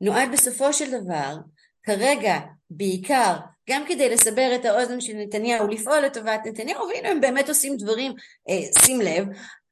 [0.00, 1.36] נועד בסופו של דבר,
[1.82, 2.38] כרגע
[2.70, 3.36] בעיקר,
[3.70, 8.12] גם כדי לסבר את האוזן של נתניהו, לפעול לטובת נתניהו, והנה הם באמת עושים דברים,
[8.12, 9.24] uh, שים לב,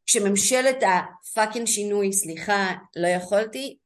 [0.06, 3.76] כשממשלת הפאקינג שינוי, סליחה, לא יכולתי,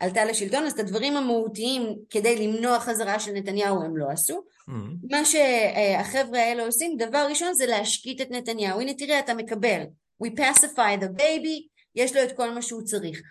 [0.00, 4.42] עלתה לשלטון, אז את הדברים המהותיים כדי למנוע חזרה של נתניהו הם לא עשו.
[4.68, 4.72] Mm-hmm.
[5.10, 8.80] מה שהחבר'ה האלה עושים, דבר ראשון זה להשקיט את נתניהו.
[8.80, 9.82] הנה תראה, אתה מקבל.
[10.24, 13.22] We pacify the baby, יש לו את כל מה שהוא צריך.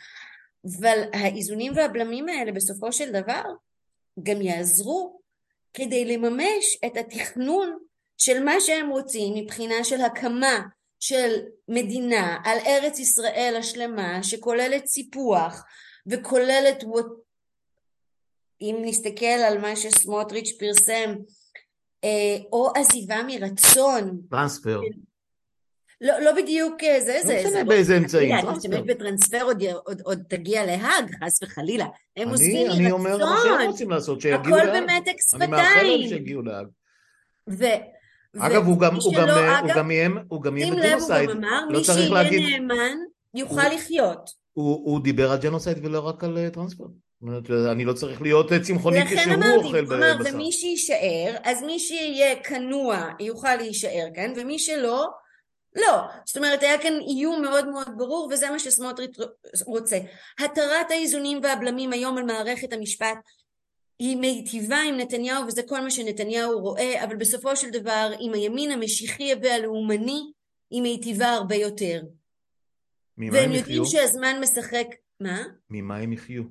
[0.79, 3.43] אבל האיזונים והבלמים האלה בסופו של דבר
[4.23, 5.19] גם יעזרו
[5.73, 7.77] כדי לממש את התכנון
[8.17, 10.59] של מה שהם רוצים מבחינה של הקמה
[10.99, 15.63] של מדינה על ארץ ישראל השלמה שכוללת סיפוח
[16.07, 16.83] וכוללת
[18.61, 21.15] אם נסתכל על מה שסמוטריץ' פרסם,
[22.03, 24.21] אה, או עזיבה מרצון.
[24.29, 24.81] טרנספר.
[26.01, 27.33] לא, לא בדיוק אה, זה, זה.
[27.43, 28.39] לא משנה באיזה אמצעים.
[28.39, 31.85] אתה משתמש בטרנספר עוד, עוד, עוד תגיע להאג, חס וחלילה.
[32.17, 32.81] הם עושים מרצון.
[32.81, 34.67] אני אומר מה שהם רוצים לעשות, שיגיעו להאג.
[34.67, 35.53] הכל במתק שפתיים.
[35.53, 36.67] אני מאחל להם שיגיעו להאג.
[37.49, 37.65] ו...
[38.39, 40.73] אגב, הוא גם, הוא גם, אגב, הוא גם איים, הוא גם איים.
[40.73, 42.97] שים לב, הוא גם אמר, לא מי שיהיה נאמן
[43.33, 44.29] יוכל לחיות.
[44.57, 46.83] הוא, הוא דיבר על ג'נוסייד ולא רק על טרנספר.
[47.71, 49.95] אני לא צריך להיות צמחוני כשהוא אוכל בשר.
[49.95, 55.07] אמר, ומי שיישאר, אז מי שיהיה כנוע יוכל להישאר כאן, ומי שלא,
[55.75, 56.01] לא.
[56.25, 59.17] זאת אומרת, היה כאן איום מאוד מאוד ברור, וזה מה שסמוטריץ'
[59.65, 59.99] רוצה.
[60.39, 63.17] התרת האיזונים והבלמים היום על מערכת המשפט
[63.99, 68.71] היא מיטיבה עם נתניהו, וזה כל מה שנתניהו רואה, אבל בסופו של דבר, עם הימין
[68.71, 70.21] המשיחי והלאומני,
[70.71, 72.01] היא מיטיבה הרבה יותר.
[73.17, 73.51] ממה הם יחיו?
[73.51, 74.87] והם יודעים שהזמן משחק...
[75.19, 75.43] מה?
[75.69, 76.43] ממה הם יחיו?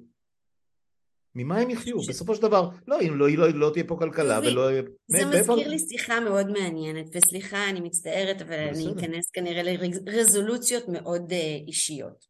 [1.35, 1.99] ממה הם יחיו?
[1.99, 4.69] בסופו של דבר, לא, אם לא, לא, לא תהיה פה כלכלה ולא...
[5.07, 9.63] זה מזכיר לי שיחה מאוד מעניינת, וסליחה, אני מצטערת, אבל אני אכנס כנראה
[10.07, 12.25] לרזולוציות מאוד uh, אישיות.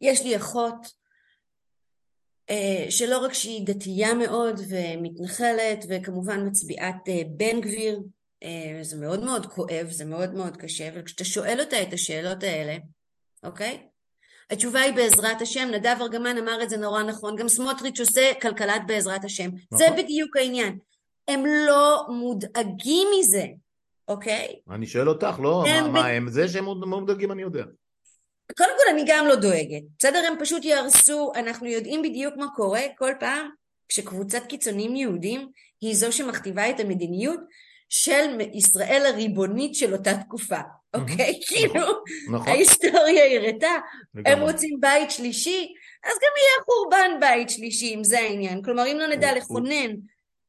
[0.00, 0.86] יש לי אחות
[2.50, 8.00] uh, שלא רק שהיא דתייה מאוד ומתנחלת, וכמובן מצביעת uh, בן גביר,
[8.44, 8.48] uh,
[8.82, 12.76] זה מאוד מאוד כואב, זה מאוד מאוד קשה, וכשאתה שואל אותה את השאלות האלה,
[13.48, 13.78] אוקיי?
[14.50, 18.82] התשובה היא בעזרת השם, נדב ארגמן אמר את זה נורא נכון, גם סמוטריץ' עושה כלכלת
[18.86, 19.50] בעזרת השם.
[19.72, 19.78] נכון.
[19.78, 20.78] זה בדיוק העניין.
[21.28, 23.44] הם לא מודאגים מזה,
[24.08, 24.54] אוקיי?
[24.70, 25.90] אני שואל אותך, לא, מה, ב...
[25.90, 26.28] מה הם?
[26.30, 27.64] זה שהם מודאגים אני יודע.
[28.56, 30.22] קודם כל אני גם לא דואגת, בסדר?
[30.26, 33.48] הם פשוט יהרסו, אנחנו יודעים בדיוק מה קורה כל פעם
[33.88, 35.48] כשקבוצת קיצונים יהודים
[35.80, 37.40] היא זו שמכתיבה את המדיניות
[37.88, 40.60] של ישראל הריבונית של אותה תקופה,
[40.94, 41.40] אוקיי?
[41.48, 41.86] כאילו,
[42.30, 42.48] נכון.
[42.48, 43.74] ההיסטוריה הראתה,
[44.26, 45.66] הם רוצים בית שלישי,
[46.04, 48.62] אז גם יהיה חורבן בית שלישי, אם זה העניין.
[48.62, 49.94] כלומר, אם לא נדע לכונן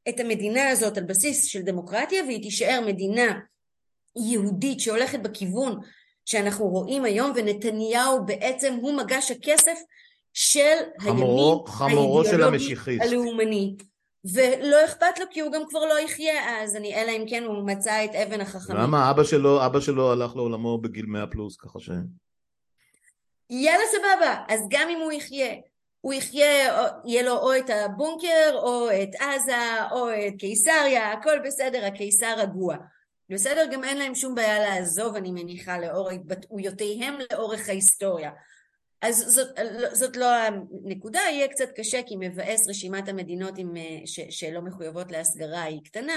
[0.08, 3.38] את המדינה הזאת על בסיס של דמוקרטיה, והיא תישאר מדינה
[4.30, 5.78] יהודית שהולכת בכיוון
[6.24, 9.78] שאנחנו רואים היום, ונתניהו בעצם הוא מגש הכסף
[10.32, 13.76] של חמורו, הימין האידיאולוגי הלאומני.
[14.24, 17.66] ולא אכפת לו כי הוא גם כבר לא יחיה אז, אני, אלא אם כן הוא
[17.66, 18.78] מצא את אבן החכמים.
[18.78, 21.90] למה אבא שלו, אבא שלו הלך לעולמו בגיל 100 פלוס, ככה ש...
[23.50, 25.54] יאללה סבבה, אז גם אם הוא יחיה,
[26.00, 26.46] הוא יחיה,
[27.04, 32.76] יהיה לו או את הבונקר, או את עזה, או את קיסריה, הכל בסדר, הקיסר רגוע.
[33.30, 33.66] בסדר?
[33.72, 38.30] גם אין להם שום בעיה לעזוב, אני מניחה, לאור התבטאויותיהם לאורך ההיסטוריה.
[39.02, 39.48] אז זאת,
[39.92, 40.26] זאת לא
[40.84, 43.74] הנקודה, יהיה קצת קשה כי מבאס רשימת המדינות עם,
[44.06, 46.12] ש, שלא מחויבות להסגרה היא קטנה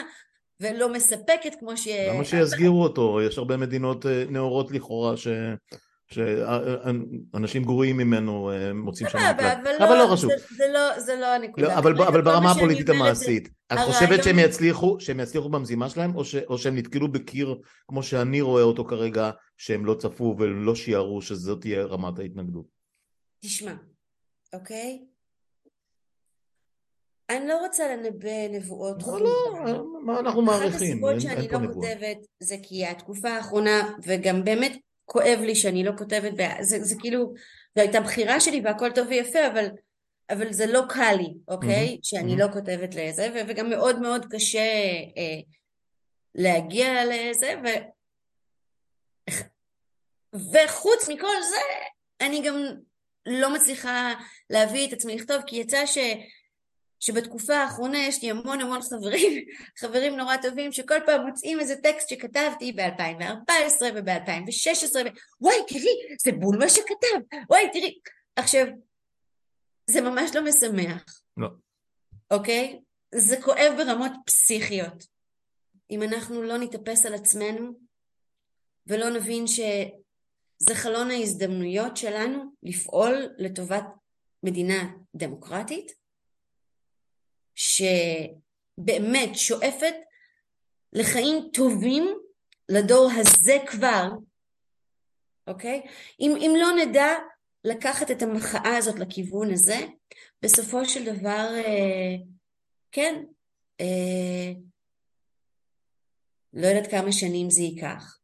[0.60, 1.88] ולא מספקת כמו ש...
[1.88, 3.22] למה שיסגירו אותו?
[3.22, 5.28] יש הרבה מדינות אה, נאורות לכאורה ש...
[6.14, 10.32] שאנשים גרועים ממנו אה, מוצאים שם מקלט, אבל לא חשוב.
[10.98, 11.68] זה לא הנקודה.
[11.68, 16.12] לא, אבל ברמה הפוליטית המעשית, את חושבת שהם יצליחו שהם יצליחו במזימה שלהם
[16.48, 21.62] או שהם נתקלו בקיר כמו שאני רואה אותו כרגע שהם לא צפו ולא שיערו שזאת
[21.62, 22.66] תהיה רמת ההתנגדות?
[23.42, 23.74] תשמע,
[24.54, 25.00] אוקיי?
[27.30, 29.20] אני לא רוצה לנבא נבואות לא,
[29.66, 30.70] לא, מה אנחנו מעריכים?
[30.70, 34.78] אחת הסיבות שאני לא כותבת זה כי התקופה האחרונה, וגם באמת
[35.14, 37.34] כואב לי שאני לא כותבת, זה, זה כאילו,
[37.76, 39.66] זו הייתה בחירה שלי והכל טוב ויפה, אבל,
[40.30, 41.96] אבל זה לא קל לי, אוקיי?
[41.96, 42.00] Mm-hmm.
[42.04, 42.40] שאני mm-hmm.
[42.40, 44.60] לא כותבת לזה, ו, וגם מאוד מאוד קשה
[45.18, 45.40] אה,
[46.36, 47.68] להגיע לזה, ו...
[50.34, 51.86] וחוץ מכל זה,
[52.22, 52.56] אני גם
[53.26, 54.14] לא מצליחה
[54.50, 55.98] להביא את עצמי לכתוב, כי יצא ש...
[57.04, 59.46] שבתקופה האחרונה יש לי המון המון חברים,
[59.82, 65.10] חברים נורא טובים, שכל פעם מוצאים איזה טקסט שכתבתי ב-2014 וב-2016, ו...
[65.42, 68.00] וואי, תראי, זה בול מה שכתב, וואי, תראי.
[68.36, 68.66] עכשיו,
[69.88, 71.22] זה ממש לא משמח.
[71.38, 71.48] לא.
[72.32, 72.80] אוקיי?
[73.16, 75.06] זה כואב ברמות פסיכיות.
[75.92, 77.72] אם אנחנו לא נתאפס על עצמנו,
[78.88, 83.86] ולא נבין שזה חלון ההזדמנויות שלנו לפעול לטובת
[84.44, 86.03] מדינה דמוקרטית,
[87.56, 89.94] שבאמת שואפת
[90.94, 92.18] לחיים טובים
[92.70, 94.10] לדור הזה כבר,
[95.48, 95.82] אוקיי?
[96.20, 97.08] אם, אם לא נדע
[97.64, 99.78] לקחת את המחאה הזאת לכיוון הזה,
[100.42, 102.16] בסופו של דבר, אה,
[102.92, 103.24] כן,
[103.82, 104.54] אה,
[106.54, 108.20] לא יודעת כמה שנים זה ייקח,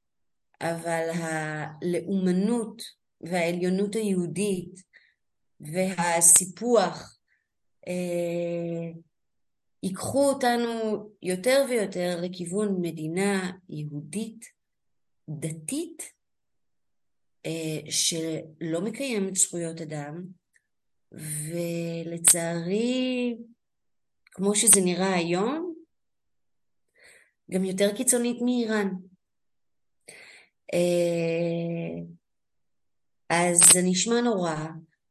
[0.62, 2.82] אבל הלאומנות
[3.22, 4.82] והעליונות היהודית
[5.60, 7.20] והסיפוח
[7.88, 8.92] אה,
[9.84, 14.46] ייקחו אותנו יותר ויותר לכיוון מדינה יהודית,
[15.30, 16.04] דתית,
[17.46, 20.24] אה, שלא מקיימת זכויות אדם,
[21.52, 23.38] ולצערי,
[24.26, 25.74] כמו שזה נראה היום,
[27.52, 28.90] גם יותר קיצונית מאיראן.
[30.74, 32.04] אה,
[33.30, 34.56] אז זה נשמע נורא,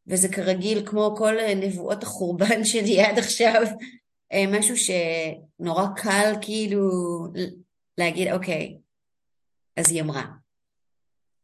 [0.06, 3.70] וזה כרגיל כמו כל נבואות החורבן שלי עד עכשיו, אה,
[4.48, 6.90] משהו שנורא קל כאילו
[7.98, 8.78] להגיד אוקיי,
[9.76, 10.24] אז היא אמרה.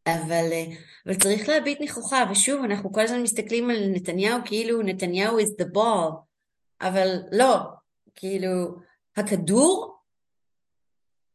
[0.07, 0.65] אבל, אה,
[1.07, 5.67] אבל צריך להביט נכוחה, ושוב, אנחנו כל הזמן מסתכלים על נתניהו כאילו נתניהו is the
[5.75, 6.13] ball,
[6.81, 7.57] אבל לא,
[8.15, 8.51] כאילו,
[9.17, 9.97] הכדור,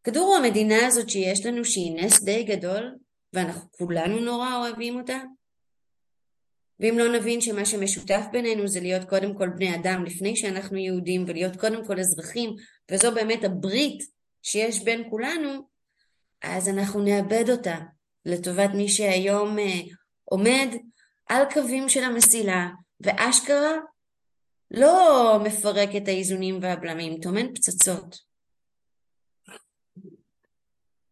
[0.04, 2.96] כדור הוא המדינה הזאת שיש לנו שהיא נס די גדול,
[3.34, 5.18] ואנחנו כולנו נורא אוהבים אותה,
[6.80, 11.24] ואם לא נבין שמה שמשותף בינינו זה להיות קודם כל בני אדם לפני שאנחנו יהודים
[11.28, 12.56] ולהיות קודם כל אזרחים
[12.92, 14.04] וזו באמת הברית
[14.44, 15.68] שיש בין כולנו
[16.42, 17.78] אז אנחנו נאבד אותה
[18.26, 19.82] לטובת מי שהיום אה,
[20.26, 20.68] עומד
[21.26, 22.70] על קווים של המסילה
[23.02, 23.78] ואשכרה
[24.72, 28.16] לא מפרק את האיזונים והבלמים, טומן פצצות.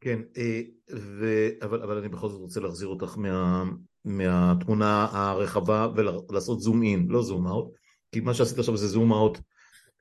[0.02, 0.62] כן, אה,
[0.96, 1.26] ו...
[1.62, 3.64] אבל, אבל אני בכל זאת רוצה להחזיר אותך מה...
[4.08, 7.68] מהתמונה הרחבה ולעשות זום אין, לא זום אאוט,
[8.12, 9.40] כי מה שעשית עכשיו זה זום אאוט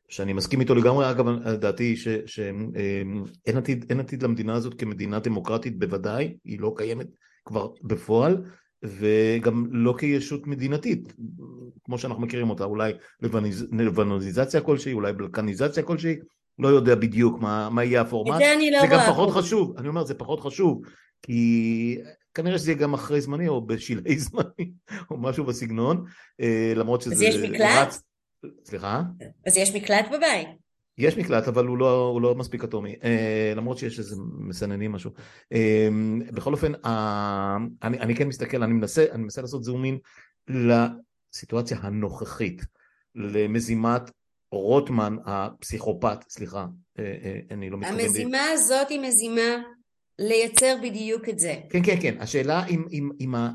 [0.08, 1.96] שאני מסכים איתו לגמרי, אגב דעתי
[2.26, 7.06] שאין עתיד, עתיד למדינה הזאת כמדינה דמוקרטית בוודאי, היא לא קיימת
[7.44, 8.42] כבר בפועל
[8.82, 11.14] וגם לא כישות מדינתית,
[11.84, 12.92] כמו שאנחנו מכירים אותה, אולי
[13.72, 16.16] לבנוניזציה כלשהי, אולי בלקניזציה כלשהי,
[16.58, 20.04] לא יודע בדיוק מה, מה יהיה הפורמט, זה, לא זה גם פחות חשוב, אני אומר
[20.04, 20.82] זה פחות חשוב,
[21.22, 21.98] כי
[22.36, 24.72] כנראה שזה יהיה גם אחרי זמני או בשלהי זמני
[25.10, 26.04] או משהו בסגנון,
[26.76, 27.14] למרות שזה...
[27.14, 27.86] אז יש מקלט?
[27.86, 28.02] רץ...
[28.64, 29.02] סליחה?
[29.46, 30.48] אז יש מקלט בבית.
[30.98, 32.94] יש מקלט אבל הוא לא, הוא לא מספיק אטומי
[33.56, 35.10] למרות שיש איזה מסננים משהו
[36.34, 36.72] בכל אופן
[37.82, 39.98] אני, אני כן מסתכל אני מנסה, אני מנסה לעשות זומין
[40.48, 42.62] לסיטואציה הנוכחית
[43.14, 44.10] למזימת
[44.52, 46.66] רוטמן הפסיכופת, סליחה,
[46.98, 48.00] אה, אה, אני לא מתכוון...
[48.00, 48.44] המזימה.
[48.44, 49.62] הזאת היא מזימה
[50.18, 51.54] לייצר בדיוק את זה.
[51.70, 52.16] כן, כן, כן.
[52.20, 53.50] השאלה אם, אם, אם ה,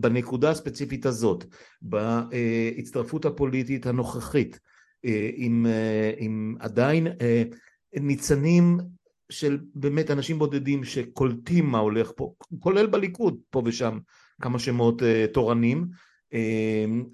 [0.00, 1.44] בנקודה הספציפית הזאת,
[1.82, 4.60] בהצטרפות הפוליטית הנוכחית,
[5.04, 5.66] אה, אם,
[6.20, 7.06] אם עדיין
[7.94, 8.78] ניצנים
[9.30, 13.98] של באמת אנשים בודדים שקולטים מה הולך פה, כולל בליכוד, פה ושם
[14.42, 15.02] כמה שמות
[15.32, 15.86] תורנים,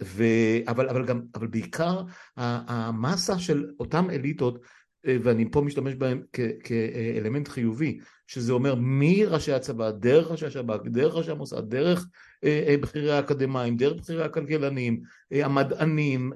[0.05, 0.25] ו...
[0.69, 2.03] אבל, אבל, גם, אבל בעיקר
[2.37, 4.69] המסה של אותם אליטות אה,
[5.07, 6.23] ואני פה משתמש בהם
[6.65, 12.07] כאלמנט חיובי, שזה אומר מראשי הצבא, דרך ראשי השב"כ, דרך ראשי המוסד, דרך
[12.45, 15.01] אה, אה, בכירי האקדמאים, דרך בכירי הכלכלנים,
[15.31, 16.33] המדענים,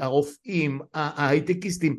[0.00, 1.98] הרופאים, ההייטקיסטים,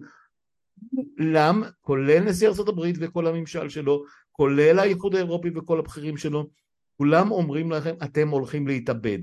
[1.18, 6.50] כולם, כולל נשיא ארה"ב וכל הממשל שלו, כולל האיחוד האירופי וכל הבכירים שלו,
[6.98, 9.20] כולם אומרים לכם אתם הולכים להתאבד.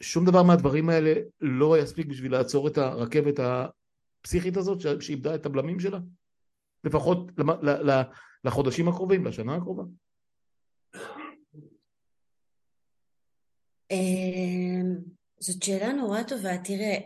[0.00, 3.40] שום דבר מהדברים האלה לא יספיק בשביל לעצור את הרכבת
[4.22, 5.98] הפסיכית הזאת שאיבדה את הבלמים שלה?
[6.84, 7.18] לפחות
[8.44, 9.82] לחודשים הקרובים, לשנה הקרובה.
[13.90, 14.96] אמ,
[15.38, 16.98] זאת שאלה נורא טובה, תראה,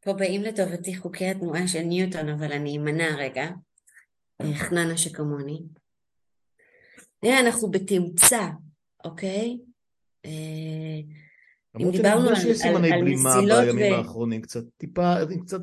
[0.00, 3.50] פה באים לטובתי חוקי התנועה של ניוטון, אבל אני אמנע רגע,
[4.54, 5.62] חננה שכמוני.
[7.20, 8.48] תראה, אנחנו בתאוצה,
[9.04, 9.58] אוקיי?
[11.78, 13.96] אם דיברנו על, שיש סימני בלימה בימים ו...
[13.96, 15.60] האחרונים, קצת טיפה, קצת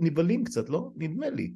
[0.00, 0.90] נבהלים קצת, לא?
[0.96, 1.50] נדמה לי,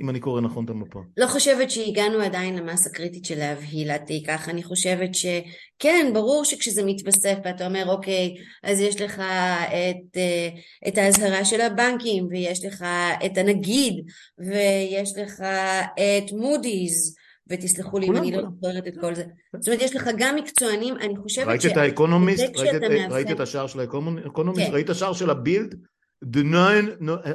[0.00, 1.00] אם אני קורא נכון את המפה.
[1.16, 6.84] לא חושבת שהגענו עדיין למסה קריטית של להבהיל עד כך, אני חושבת שכן, ברור שכשזה
[6.84, 10.48] מתווסף ואתה אומר אוקיי, אז יש לך את, אה,
[10.88, 12.84] את האזהרה של הבנקים, ויש לך
[13.26, 13.94] את הנגיד,
[14.38, 15.40] ויש לך
[15.94, 17.14] את מודי'ס,
[17.50, 19.24] ותסלחו לי אם אני לא זוכרת את כל זה.
[19.56, 21.48] זאת אומרת, יש לך גם מקצוענים, אני חושבת ש...
[21.48, 22.44] ראית את האקונומיסט?
[23.10, 24.68] ראית את השער של האקונומיסט?
[24.68, 24.72] כן.
[24.74, 25.74] ראית את השער של הבילד?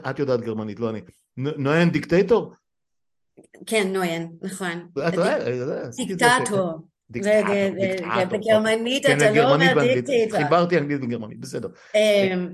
[0.10, 1.02] את יודעת גרמנית, לא אני.
[1.38, 2.54] Neuen Diktator?
[3.66, 4.88] כן, נויין, נכון.
[6.00, 6.88] דיקטטור.
[8.30, 10.40] בגרמנית כן, אתה לא אומר דיקטטור.
[10.40, 11.70] חיברתי אנגלית וגרמנית, בסדר.
[11.96, 12.50] אמ,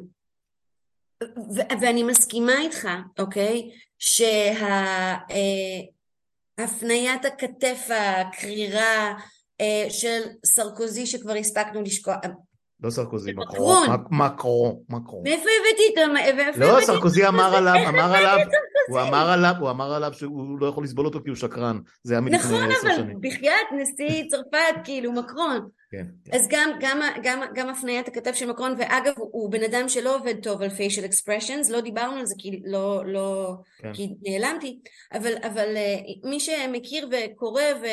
[1.81, 2.87] ואני מסכימה איתך,
[3.19, 3.71] אוקיי?
[3.99, 5.17] שה...
[6.63, 9.13] הפניית הכתף הקרירה
[9.61, 12.15] אה, של סרקוזי שכבר הספקנו לשקוע.
[12.83, 13.87] לא סרקוזי, מקרון.
[14.11, 14.75] מקרון.
[14.89, 15.23] מקרון.
[15.23, 15.83] מאיפה הבאתי
[16.49, 16.59] את זה?
[16.59, 18.37] לא, סרקוזי אמר עליו, אמר עליו,
[18.89, 21.79] הוא אמר עליו, הוא אמר עליו שהוא לא יכול לסבול אותו כי הוא שקרן.
[22.03, 22.93] זה היה מלפני עשר שנים.
[22.93, 25.69] נכון, אבל בחייאת נשיא צרפת, כאילו, מקרון.
[25.91, 26.35] כן, כן.
[26.37, 30.35] אז גם, גם, גם, גם הפניית הכתב של מקרון, ואגב, הוא בן אדם שלא עובד
[30.43, 33.93] טוב על facial expressions, לא דיברנו על זה כי לא, לא, כן.
[33.93, 34.79] כי נעלמתי,
[35.13, 37.85] אבל, אבל אה, מי שמכיר וקורא ו...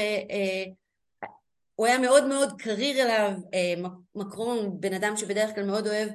[1.78, 6.08] הוא היה מאוד מאוד קריר אליו, אה, מקרון, בן אדם שבדרך כלל מאוד אוהב,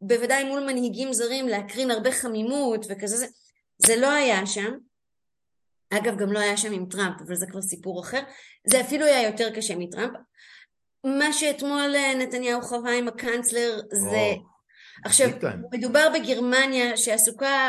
[0.00, 3.26] בוודאי מול מנהיגים זרים, להקרין הרבה חמימות וכזה, זה,
[3.78, 4.72] זה לא היה שם.
[5.90, 8.20] אגב, גם לא היה שם עם טראמפ, אבל זה כבר סיפור אחר.
[8.66, 10.12] זה אפילו היה יותר קשה מטראמפ.
[11.04, 14.32] מה שאתמול אה, נתניהו חווה עם הקאנצלר זה...
[14.34, 14.58] Oh,
[15.04, 15.28] עכשיו,
[15.72, 17.68] מדובר בגרמניה שעסוקה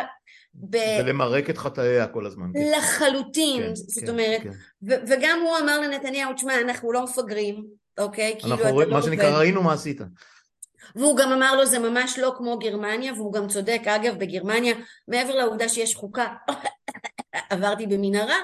[0.60, 0.78] ב...
[1.00, 2.46] ולמרק את חטאיה כל הזמן.
[2.54, 2.60] כן.
[2.78, 4.50] לחלוטין, כן, זאת כן, אומרת, כן.
[4.84, 7.66] ו- וגם הוא אמר לנתניהו, תשמע, אנחנו לא מפגרים,
[7.98, 8.36] אוקיי?
[8.40, 10.02] כאילו אנחנו רואים, לא מה שנקרא, ראינו מה עשית.
[10.96, 14.76] והוא גם אמר לו, זה ממש לא כמו גרמניה, והוא גם צודק, אגב, בגרמניה,
[15.08, 16.28] מעבר לעובדה שיש חוקה,
[17.50, 18.38] עברתי במנהרה,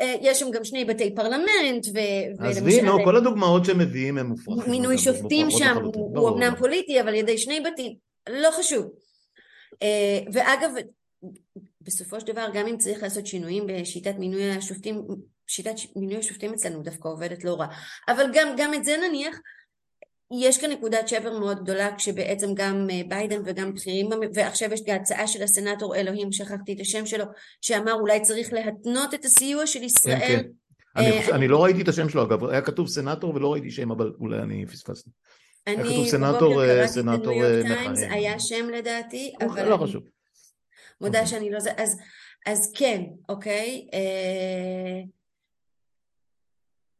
[0.00, 1.98] אה, יש שם גם שני בתי פרלמנט, ו...
[2.46, 4.70] עזבי, נו, כל הדוגמאות שהם מביאים הם מופרכים.
[4.70, 7.94] מינוי שופטים שם הוא אמנם פוליטי, אבל על ידי שני בתים,
[8.28, 8.90] לא חשוב.
[9.82, 10.70] אה, ואגב,
[11.80, 15.06] בסופו של דבר, גם אם צריך לעשות שינויים בשיטת מינוי השופטים,
[15.46, 17.66] שיטת מינוי השופטים אצלנו דווקא עובדת לא רע.
[18.08, 19.40] אבל גם, גם את זה נניח,
[20.40, 25.26] יש כאן נקודת שבר מאוד גדולה כשבעצם גם אה, ביידן וגם בכירים ועכשיו יש הצעה
[25.26, 27.24] של הסנאטור אלוהים שכחתי את השם שלו
[27.60, 30.48] שאמר אולי צריך להתנות את הסיוע של ישראל כן, כן.
[30.96, 33.90] אני, אה, אני לא ראיתי את השם שלו אגב היה כתוב סנאטור ולא ראיתי שם
[33.90, 35.10] אבל אולי אני פספסתי
[35.66, 40.02] אני קראתי את הניו יורק טיימס היה שם לדעתי אבל לא חשוב
[41.00, 41.30] מודה אוקיי.
[41.30, 41.98] שאני לא זה אז,
[42.46, 45.02] אז כן אוקיי אה,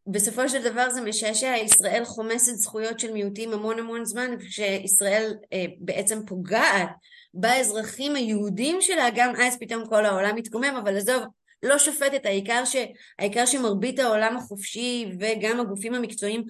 [0.06, 5.64] בסופו של דבר זה משעשע, ישראל חומסת זכויות של מיעוטים המון המון זמן, כשישראל אה,
[5.78, 6.88] בעצם פוגעת
[7.34, 11.22] באזרחים היהודים שלה, גם אז פתאום כל העולם מתקומם, אבל עזוב,
[11.62, 12.76] לא שופטת, העיקר, ש,
[13.18, 16.44] העיקר שמרבית העולם החופשי וגם הגופים המקצועיים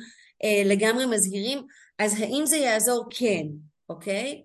[0.44, 1.62] אה, לגמרי מזהירים,
[1.98, 3.06] אז האם זה יעזור?
[3.10, 3.46] כן,
[3.88, 4.42] אוקיי?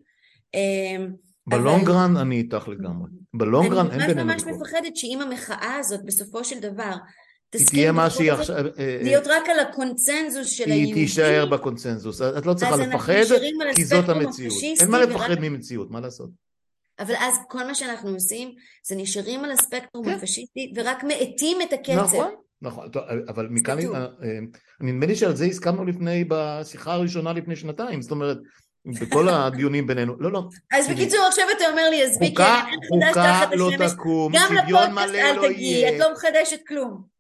[0.55, 1.05] אה,
[1.49, 2.17] בלונגרן.
[2.17, 3.09] אני איתך לגמרי.
[3.33, 4.21] בלונגרן אין בינינו...
[4.21, 6.93] אני ממש ממש מפחדת שאם המחאה הזאת בסופו של דבר
[7.55, 8.65] עכשיו...
[8.65, 10.85] אה, אה, להיות רק על הקונצנזוס של היהודים.
[10.85, 12.21] היא תישאר בקונצנזוס.
[12.21, 13.13] את לא צריכה לפחד,
[13.75, 14.57] כי זאת המציאות.
[14.79, 16.29] אין מה לפחד ממציאות, מה לעשות?
[16.99, 18.51] אבל אז כל מה שאנחנו עושים
[18.87, 20.11] זה נשארים על הספקטרום כן.
[20.11, 21.93] הפשיסטי ורק מאטים את הקצב.
[21.93, 22.31] נכון,
[22.61, 22.87] נכון,
[23.29, 24.07] אבל מכאן, אה,
[24.81, 28.37] נדמה לי שעל זה הסכמנו לפני, בשיחה הראשונה לפני שנתיים, זאת אומרת,
[29.01, 30.43] בכל הדיונים בינינו, לא לא.
[30.73, 32.59] אז בקיצור עכשיו אתה אומר לי, אז ביקר,
[32.89, 35.95] חוקה לא תקום, שוויון מלא לא יהיה.
[35.95, 37.19] את לא מחדשת כלום.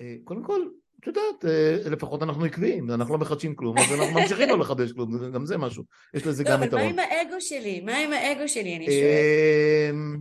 [0.00, 0.60] אה, קודם כל,
[1.00, 4.92] את יודעת, אה, לפחות אנחנו עקביים, אנחנו לא מחדשים כלום, אז אנחנו ממשיכים לא לחדש
[4.92, 5.84] כלום, גם זה משהו,
[6.14, 6.82] יש לזה גם יתרון.
[6.82, 7.80] לא, אבל מה עם האגו שלי?
[7.80, 9.90] מה עם האגו שלי, אני שואלת?
[9.90, 10.16] אמ,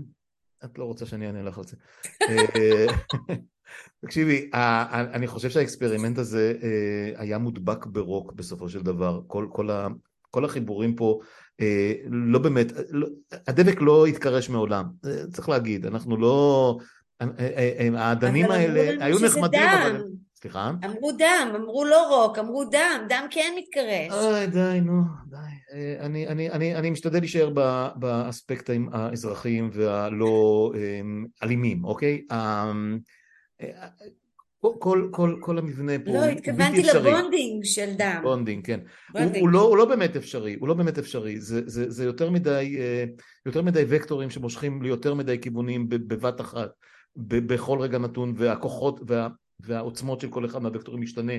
[0.66, 1.76] את לא רוצה שאני אענה לך על זה.
[2.22, 2.86] אה,
[4.06, 4.50] תקשיבי,
[5.14, 6.54] אני חושב שה experiment הזה
[7.16, 9.88] היה מודבק ברוק בסופו של דבר, כל, כל, ה,
[10.34, 11.20] כל החיבורים פה,
[12.10, 13.08] לא באמת, לא,
[13.48, 14.86] הדבק לא התקרש מעולם,
[15.34, 16.78] צריך להגיד, אנחנו לא,
[17.98, 20.04] האדנים האלה היו נחמדים, אבל...
[20.36, 20.72] סליחה?
[20.86, 24.24] אמרו דם, אמרו לא רוק, אמרו דם, דם כן מתקרש.
[24.24, 25.38] אוי, די, נו, די.
[25.74, 27.50] אה, אני, אני, אני, אני משתדל להישאר
[27.96, 32.22] באספקטים האזרחיים והלא אמ, אלימים, אוקיי?
[34.66, 38.20] אה, כל, כל, כל המבנה פה לא, התכוונתי ל bonding של דם.
[38.24, 38.80] bonding, כן.
[39.14, 39.36] bonding.
[39.36, 41.40] הוא, הוא, לא, הוא לא באמת אפשרי, הוא לא באמת אפשרי.
[41.40, 43.06] זה, זה, זה יותר מדי, אה,
[43.46, 46.70] יותר מדי וקטורים שמושכים ליותר מדי כיוונים בבת אחת.
[47.16, 49.28] בכל רגע נתון והכוחות וה,
[49.60, 51.34] והעוצמות של כל אחד מהוקטורים משתנה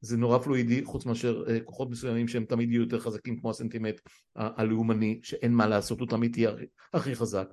[0.00, 4.00] זה נורא פלואידי חוץ מאשר uh, כוחות מסוימים שהם תמיד יהיו יותר חזקים כמו הסנטימט
[4.36, 6.50] הלאומני שאין מה לעשות הוא תמיד יהיה
[6.94, 7.48] הכי חזק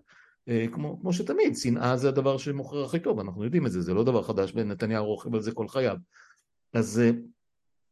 [0.71, 4.03] כמו, כמו שתמיד שנאה זה הדבר שמוכר הכי טוב אנחנו יודעים את זה זה לא
[4.03, 5.97] דבר חדש ונתניהו רוכב על זה כל חייו
[6.73, 7.15] אז uh,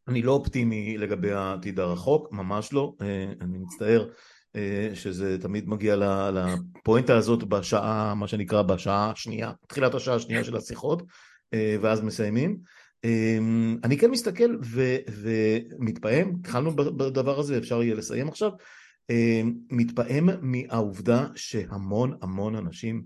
[0.07, 3.03] אני לא אופטימי לגבי העתיד הרחוק ממש לא uh,
[3.43, 4.09] אני מצטער
[4.55, 5.95] אה, שזה תמיד מגיע
[6.31, 11.03] לפואנטה הזאת בשעה, מה שנקרא בשעה השנייה, תחילת השעה השנייה של השיחות,
[11.53, 12.57] אה, ואז מסיימים.
[13.05, 13.37] אה,
[13.83, 18.51] אני כן מסתכל ו, ומתפעם, התחלנו בדבר הזה, אפשר יהיה לסיים עכשיו,
[19.69, 23.03] מתפעם מהעובדה שהמון המון אנשים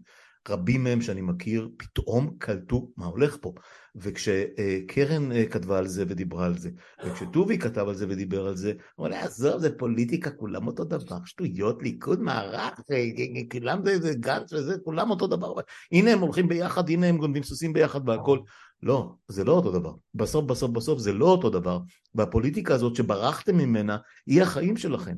[0.50, 3.54] רבים מהם שאני מכיר פתאום קלטו מה הולך פה.
[3.96, 6.70] וכשקרן אה, כתבה על זה ודיברה על זה
[7.06, 11.18] וכשטובי כתב על זה ודיבר על זה הוא אומר עזוב זה פוליטיקה כולם אותו דבר
[11.26, 15.54] שטויות ליכוד מערך אה, אה, כולם זה גנץ וזה כולם אותו דבר.
[15.92, 18.40] הנה הם הולכים ביחד הנה הם גונבים סוסים ביחד והכל.
[18.84, 19.94] לא זה לא אותו דבר.
[20.14, 21.80] בסוף בסוף בסוף זה לא אותו דבר.
[22.16, 23.98] והפוליטיקה הזאת שברחתם ממנה
[24.28, 25.16] היא החיים שלכם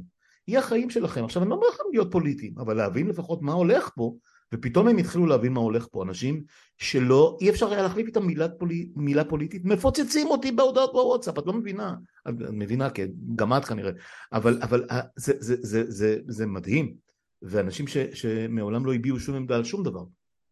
[0.48, 1.24] היא החיים שלכם.
[1.24, 4.14] עכשיו אני לא אומר לכם להיות פוליטיים אבל להבין לפחות מה הולך פה
[4.54, 6.44] ופתאום הם התחילו להבין מה הולך פה, אנשים
[6.78, 11.46] שלא, אי אפשר היה להחליף איתם מילה, פולי, מילה פוליטית, מפוצצים אותי בהודעות בוואטסאפ, את
[11.46, 11.96] לא מבינה,
[12.30, 13.92] את מבינה, כן, גם את כנראה,
[14.34, 16.94] אבל, אבל אה, זה, זה, זה, זה, זה מדהים,
[17.42, 20.04] ואנשים ש, שמעולם לא הביעו שום עמדה על שום דבר,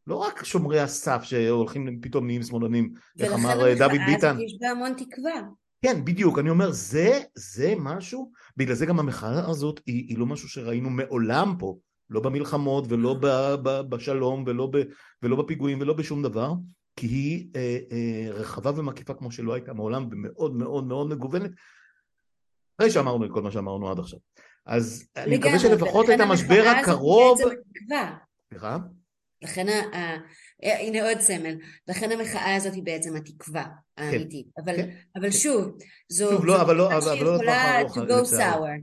[0.07, 4.13] לא רק שומרי הסף שהולכים פתאום נהיים שמאלנים, איך אמר אה, דוד ביטן.
[4.13, 5.41] ולכן המחאה יש בה המון תקווה.
[5.81, 10.25] כן, בדיוק, אני אומר, זה, זה משהו, בגלל זה גם המחאה הזאת היא, היא לא
[10.25, 11.77] משהו שראינו מעולם פה,
[12.09, 13.27] לא במלחמות ולא ב,
[13.63, 14.77] ב, בשלום ולא, ב,
[15.23, 16.53] ולא בפיגועים ולא בשום דבר,
[16.95, 21.51] כי היא אה, אה, רחבה ומקיפה כמו שלא הייתה מעולם ומאוד מאוד מאוד מגוונת,
[22.79, 24.19] אחרי שאמרנו את כל מה שאמרנו עד עכשיו.
[24.65, 27.37] אז אני מקווה שלפחות את המשבר הקרוב...
[28.49, 28.77] סליחה?
[29.41, 30.17] לכן, ה...
[30.65, 31.55] הנה עוד סמל,
[31.87, 33.65] לכן המחאה הזאת היא בעצם התקווה
[33.97, 34.47] האמיתית.
[34.55, 35.77] כן, אבל, כן, אבל שוב,
[36.09, 36.29] זו...
[36.29, 37.47] שוב, לא, אבל לא, אבל לא לטווח
[37.79, 37.97] ארוך.
[37.97, 38.81] to go sour.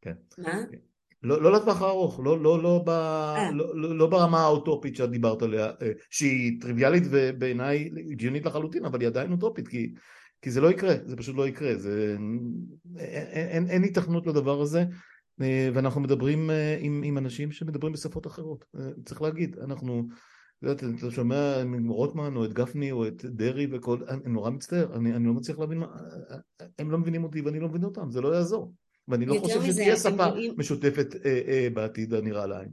[0.00, 0.14] כן.
[0.38, 0.60] מה?
[1.22, 3.50] לא, לא לטווח הארוך, לא, לא, לא, ב, אה.
[3.52, 9.00] לא, לא, לא ברמה האוטופית שאת דיברת עליה, אה, שהיא טריוויאלית ובעיניי הגיונית לחלוטין, אבל
[9.00, 9.94] היא עדיין אוטופית, כי,
[10.42, 12.16] כי זה לא יקרה, זה פשוט לא יקרה, זה,
[12.98, 14.84] אין, אין, אין היתכנות לדבר הזה,
[15.42, 16.50] אה, ואנחנו מדברים
[16.80, 18.64] עם, עם אנשים שמדברים בשפות אחרות,
[19.04, 20.08] צריך להגיד, אנחנו,
[20.64, 25.26] אתה שומע רוטמן או את גפני או את דרעי וכל, אני נורא מצטער, אני, אני
[25.26, 25.86] לא מצליח להבין מה,
[26.78, 28.72] הם לא מבינים אותי ואני לא מבין אותם, זה לא יעזור.
[29.08, 30.54] ואני לא חושב שתהיה שפה רואים...
[30.56, 32.68] משותפת אה, אה, בעתיד הנראה לעין.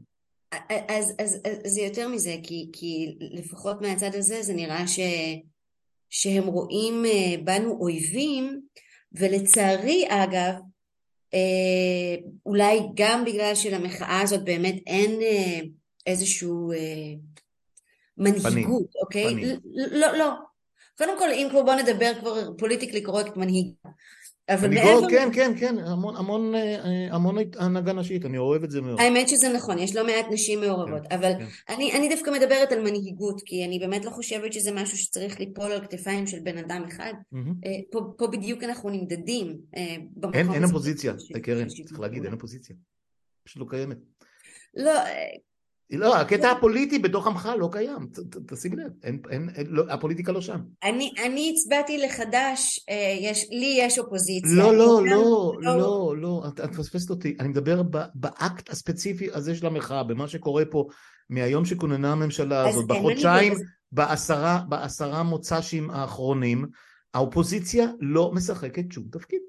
[0.70, 5.00] אז, אז, אז זה יותר מזה, כי, כי לפחות מהצד הזה זה נראה ש,
[6.10, 8.62] שהם רואים אה, בנו אויבים,
[9.12, 10.54] ולצערי אגב,
[11.34, 12.16] אה,
[12.46, 15.60] אולי גם בגלל שלמחאה הזאת באמת אין אה,
[16.06, 17.14] איזשהו אה,
[18.18, 18.70] מנהיגות, פנים.
[19.02, 19.34] אוקיי?
[19.34, 19.60] פנים.
[19.92, 20.34] לא, לא.
[20.98, 23.68] קודם כל, אם כבר בוא נדבר כבר פוליטיקלי קורקט מנהיג.
[24.50, 25.10] אבל מעבר...
[25.10, 29.00] כן, כן, כן, המון, המון, אה, המון הנהגה נשית, אני אוהב את זה מאוד.
[29.00, 31.74] האמת שזה נכון, יש לא מעט נשים מעורבות, כן, אבל כן.
[31.74, 35.72] אני, אני דווקא מדברת על מנהיגות, כי אני באמת לא חושבת שזה משהו שצריך ליפול
[35.72, 37.14] על כתפיים של בן אדם אחד.
[37.66, 39.58] אה, פה, פה בדיוק אנחנו נמדדים.
[39.76, 39.96] אה,
[40.34, 41.14] אין, אין אופוזיציה,
[41.44, 42.24] קרן, צריך להגיד.
[42.24, 42.76] אין אופוזיציה.
[43.44, 43.98] פשוט לא קיימת.
[44.76, 44.92] לא,
[45.92, 48.08] לא, הקטע הפוליטי בתוך עמך לא קיים,
[48.48, 50.60] תשים לב, אין, אין, אין, לא, הפוליטיקה לא שם.
[50.84, 54.56] אני, אני הצבעתי לחדש, אה, יש, לי יש אופוזיציה.
[54.56, 57.36] לא, לא, אומנם לא, לא, לא, את מפספסת אותי.
[57.40, 60.88] אני מדבר ב- באקט הספציפי הזה של המחאה, במה שקורה פה
[61.30, 63.54] מהיום שכוננה הממשלה הזאת, אין בחודשיים.
[63.92, 66.66] בעשרה, בעשרה מוצ"שים האחרונים,
[67.14, 69.42] האופוזיציה לא משחקת שום תפקיד.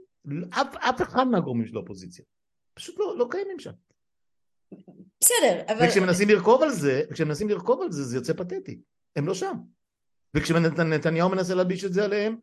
[0.51, 2.24] אף, אף אחד מהגורמים של האופוזיציה.
[2.74, 3.70] פשוט לא, לא קיימים שם.
[5.20, 5.86] בסדר, אבל...
[5.86, 8.78] וכשמנסים לרכוב על זה, כשמנסים לרכוב על זה, זה יוצא פתטי.
[9.16, 9.52] הם לא שם.
[10.34, 12.36] וכשנתניהו מנסה להלביש את זה עליהם,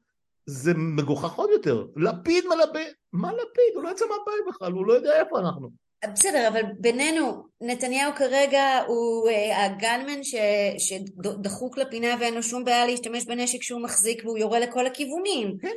[0.46, 1.86] זה מגוחך עוד יותר.
[1.96, 2.80] לפיד מלבה...
[3.14, 3.76] מה לפיד?
[3.76, 5.70] הוא לא יצא מהבית בכלל, הוא לא יודע איפה אנחנו.
[6.14, 10.36] בסדר, אבל בינינו, נתניהו כרגע הוא אה, הגנמן ש,
[10.78, 15.48] שדחוק לפינה ואין לו שום בעיה להשתמש בנשק שהוא מחזיק והוא יורה לכל הכיוונים.
[15.48, 15.70] עד,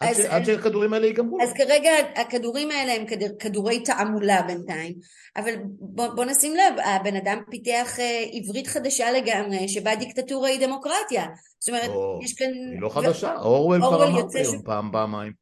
[0.00, 0.20] אז-.
[0.28, 1.42] עד שהכדורים האלה ייגמרו.
[1.42, 4.94] אז כרגע הכדורים האלה הם כדר, כדורי תעמולה בינתיים,
[5.36, 10.66] אבל בוא, בוא נשים לב, הבן אדם פיתח אה, עברית חדשה לגמרי, שבה דיקטטורה היא
[10.66, 11.26] דמוקרטיה.
[11.58, 12.52] זאת אומרת, או, יש כאן...
[12.72, 15.32] היא לא חדשה, אורוול כבר אורוול אמר יוצא היום פעם, פעמיים.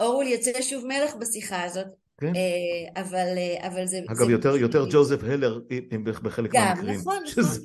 [0.00, 1.86] אורוול יוצא שוב מלך בשיחה הזאת,
[2.20, 2.32] כן.
[2.36, 3.98] אה, אבל, אה, אבל זה...
[4.08, 5.60] אגב, זה- יותר, יותר ג'וזף הלר
[5.94, 7.00] אם בחלק גם, מהמקרים.
[7.00, 7.26] נכון, נכון.
[7.44, 7.62] שזה...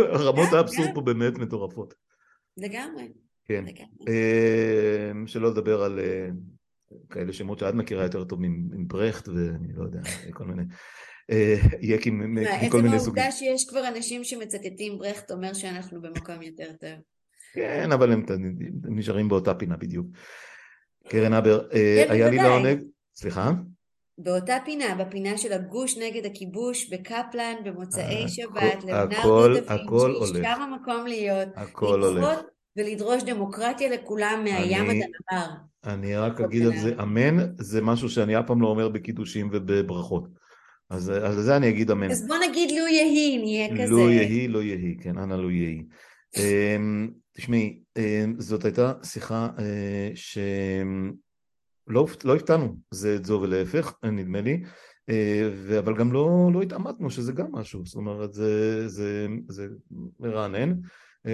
[0.00, 0.94] רמות גם, האבסורד גם.
[0.94, 1.94] פה באמת מטורפות.
[2.56, 3.08] לגמרי,
[3.44, 3.64] כן.
[4.08, 6.28] אה, שלא לדבר על אה,
[7.10, 10.00] כאלה שמות שאת מכירה יותר טוב עם עם ברכט ואני לא יודע,
[10.32, 10.62] כל מיני
[11.30, 13.22] אה, יקים מכל עצם מיני סוגים.
[13.22, 16.90] העובדה שיש כבר אנשים שמצטטים ברכט אומר שאנחנו במקום יותר טוב.
[17.54, 18.24] כן, אבל הם
[18.84, 20.06] נשארים באותה פינה בדיוק.
[21.08, 22.36] קרן הבר, כן, היה לי.
[22.36, 22.82] לעונג,
[23.14, 23.52] סליחה?
[24.18, 30.42] באותה פינה, בפינה של הגוש נגד הכיבוש בקפלן במוצאי שבת, לאונרדו דה וינצ'י.
[30.42, 32.40] שם המקום להיות, הכל הולך.
[32.76, 34.96] ולדרוש דמוקרטיה לכולם מהים עד
[35.30, 35.48] הנהר.
[35.84, 36.78] אני רק הכל אגיד על.
[36.78, 40.28] זה אמן, זה משהו שאני אף פעם לא אומר בקידושים ובברכות.
[40.90, 42.10] אז אז על זה אני אגיד אמן.
[42.10, 43.94] אז בוא נגיד לו יהי, נהיה כזה.
[43.94, 45.84] לא יהי, לא יהי, כן, אנא לא יהי.
[46.36, 54.40] אמ, תשמעי, אמ, זאת הייתה שיחה אה, שלא לא הפתענו, זה את זו ולהפך, נדמה
[54.40, 54.62] לי,
[55.08, 59.68] אה, אבל גם לא, לא התעמתנו, שזה גם משהו, זאת אומרת, זה, זה, זה
[60.20, 60.72] מרענן,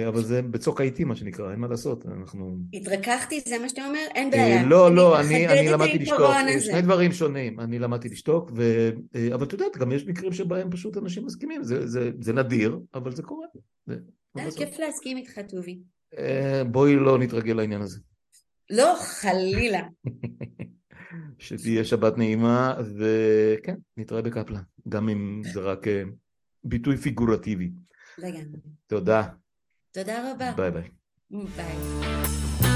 [0.07, 2.57] אבל זה בצוק העיתים, מה שנקרא, אין מה לעשות, אנחנו...
[2.73, 3.99] התרככתי, זה מה שאתה אומר?
[4.15, 4.63] אין אה, בעיה.
[4.63, 6.59] לא, לא, אני, אני את למדתי לשתוק, אה.
[6.59, 8.89] שני דברים שונים, אני למדתי לשתוק, ו...
[9.15, 12.79] אה, אבל את יודעת, גם יש מקרים שבהם פשוט אנשים מסכימים, זה, זה, זה נדיר,
[12.93, 13.47] אבל זה קורה.
[13.87, 13.95] זה,
[14.37, 14.51] אה?
[14.55, 15.79] כיף להסכים איתך, טובי.
[16.17, 17.99] אה, בואי לא נתרגל לעניין הזה.
[18.69, 19.81] לא, חלילה.
[21.37, 26.03] שתהיה שבת נעימה, וכן, נתראה בקפלן, גם אם זה רק אה,
[26.63, 27.71] ביטוי פיגורטיבי.
[28.17, 28.59] לגמרי.
[28.87, 29.23] תודה,
[29.93, 30.51] תודה רבה.
[30.51, 30.89] ביי ביי.
[31.31, 32.70] ביי.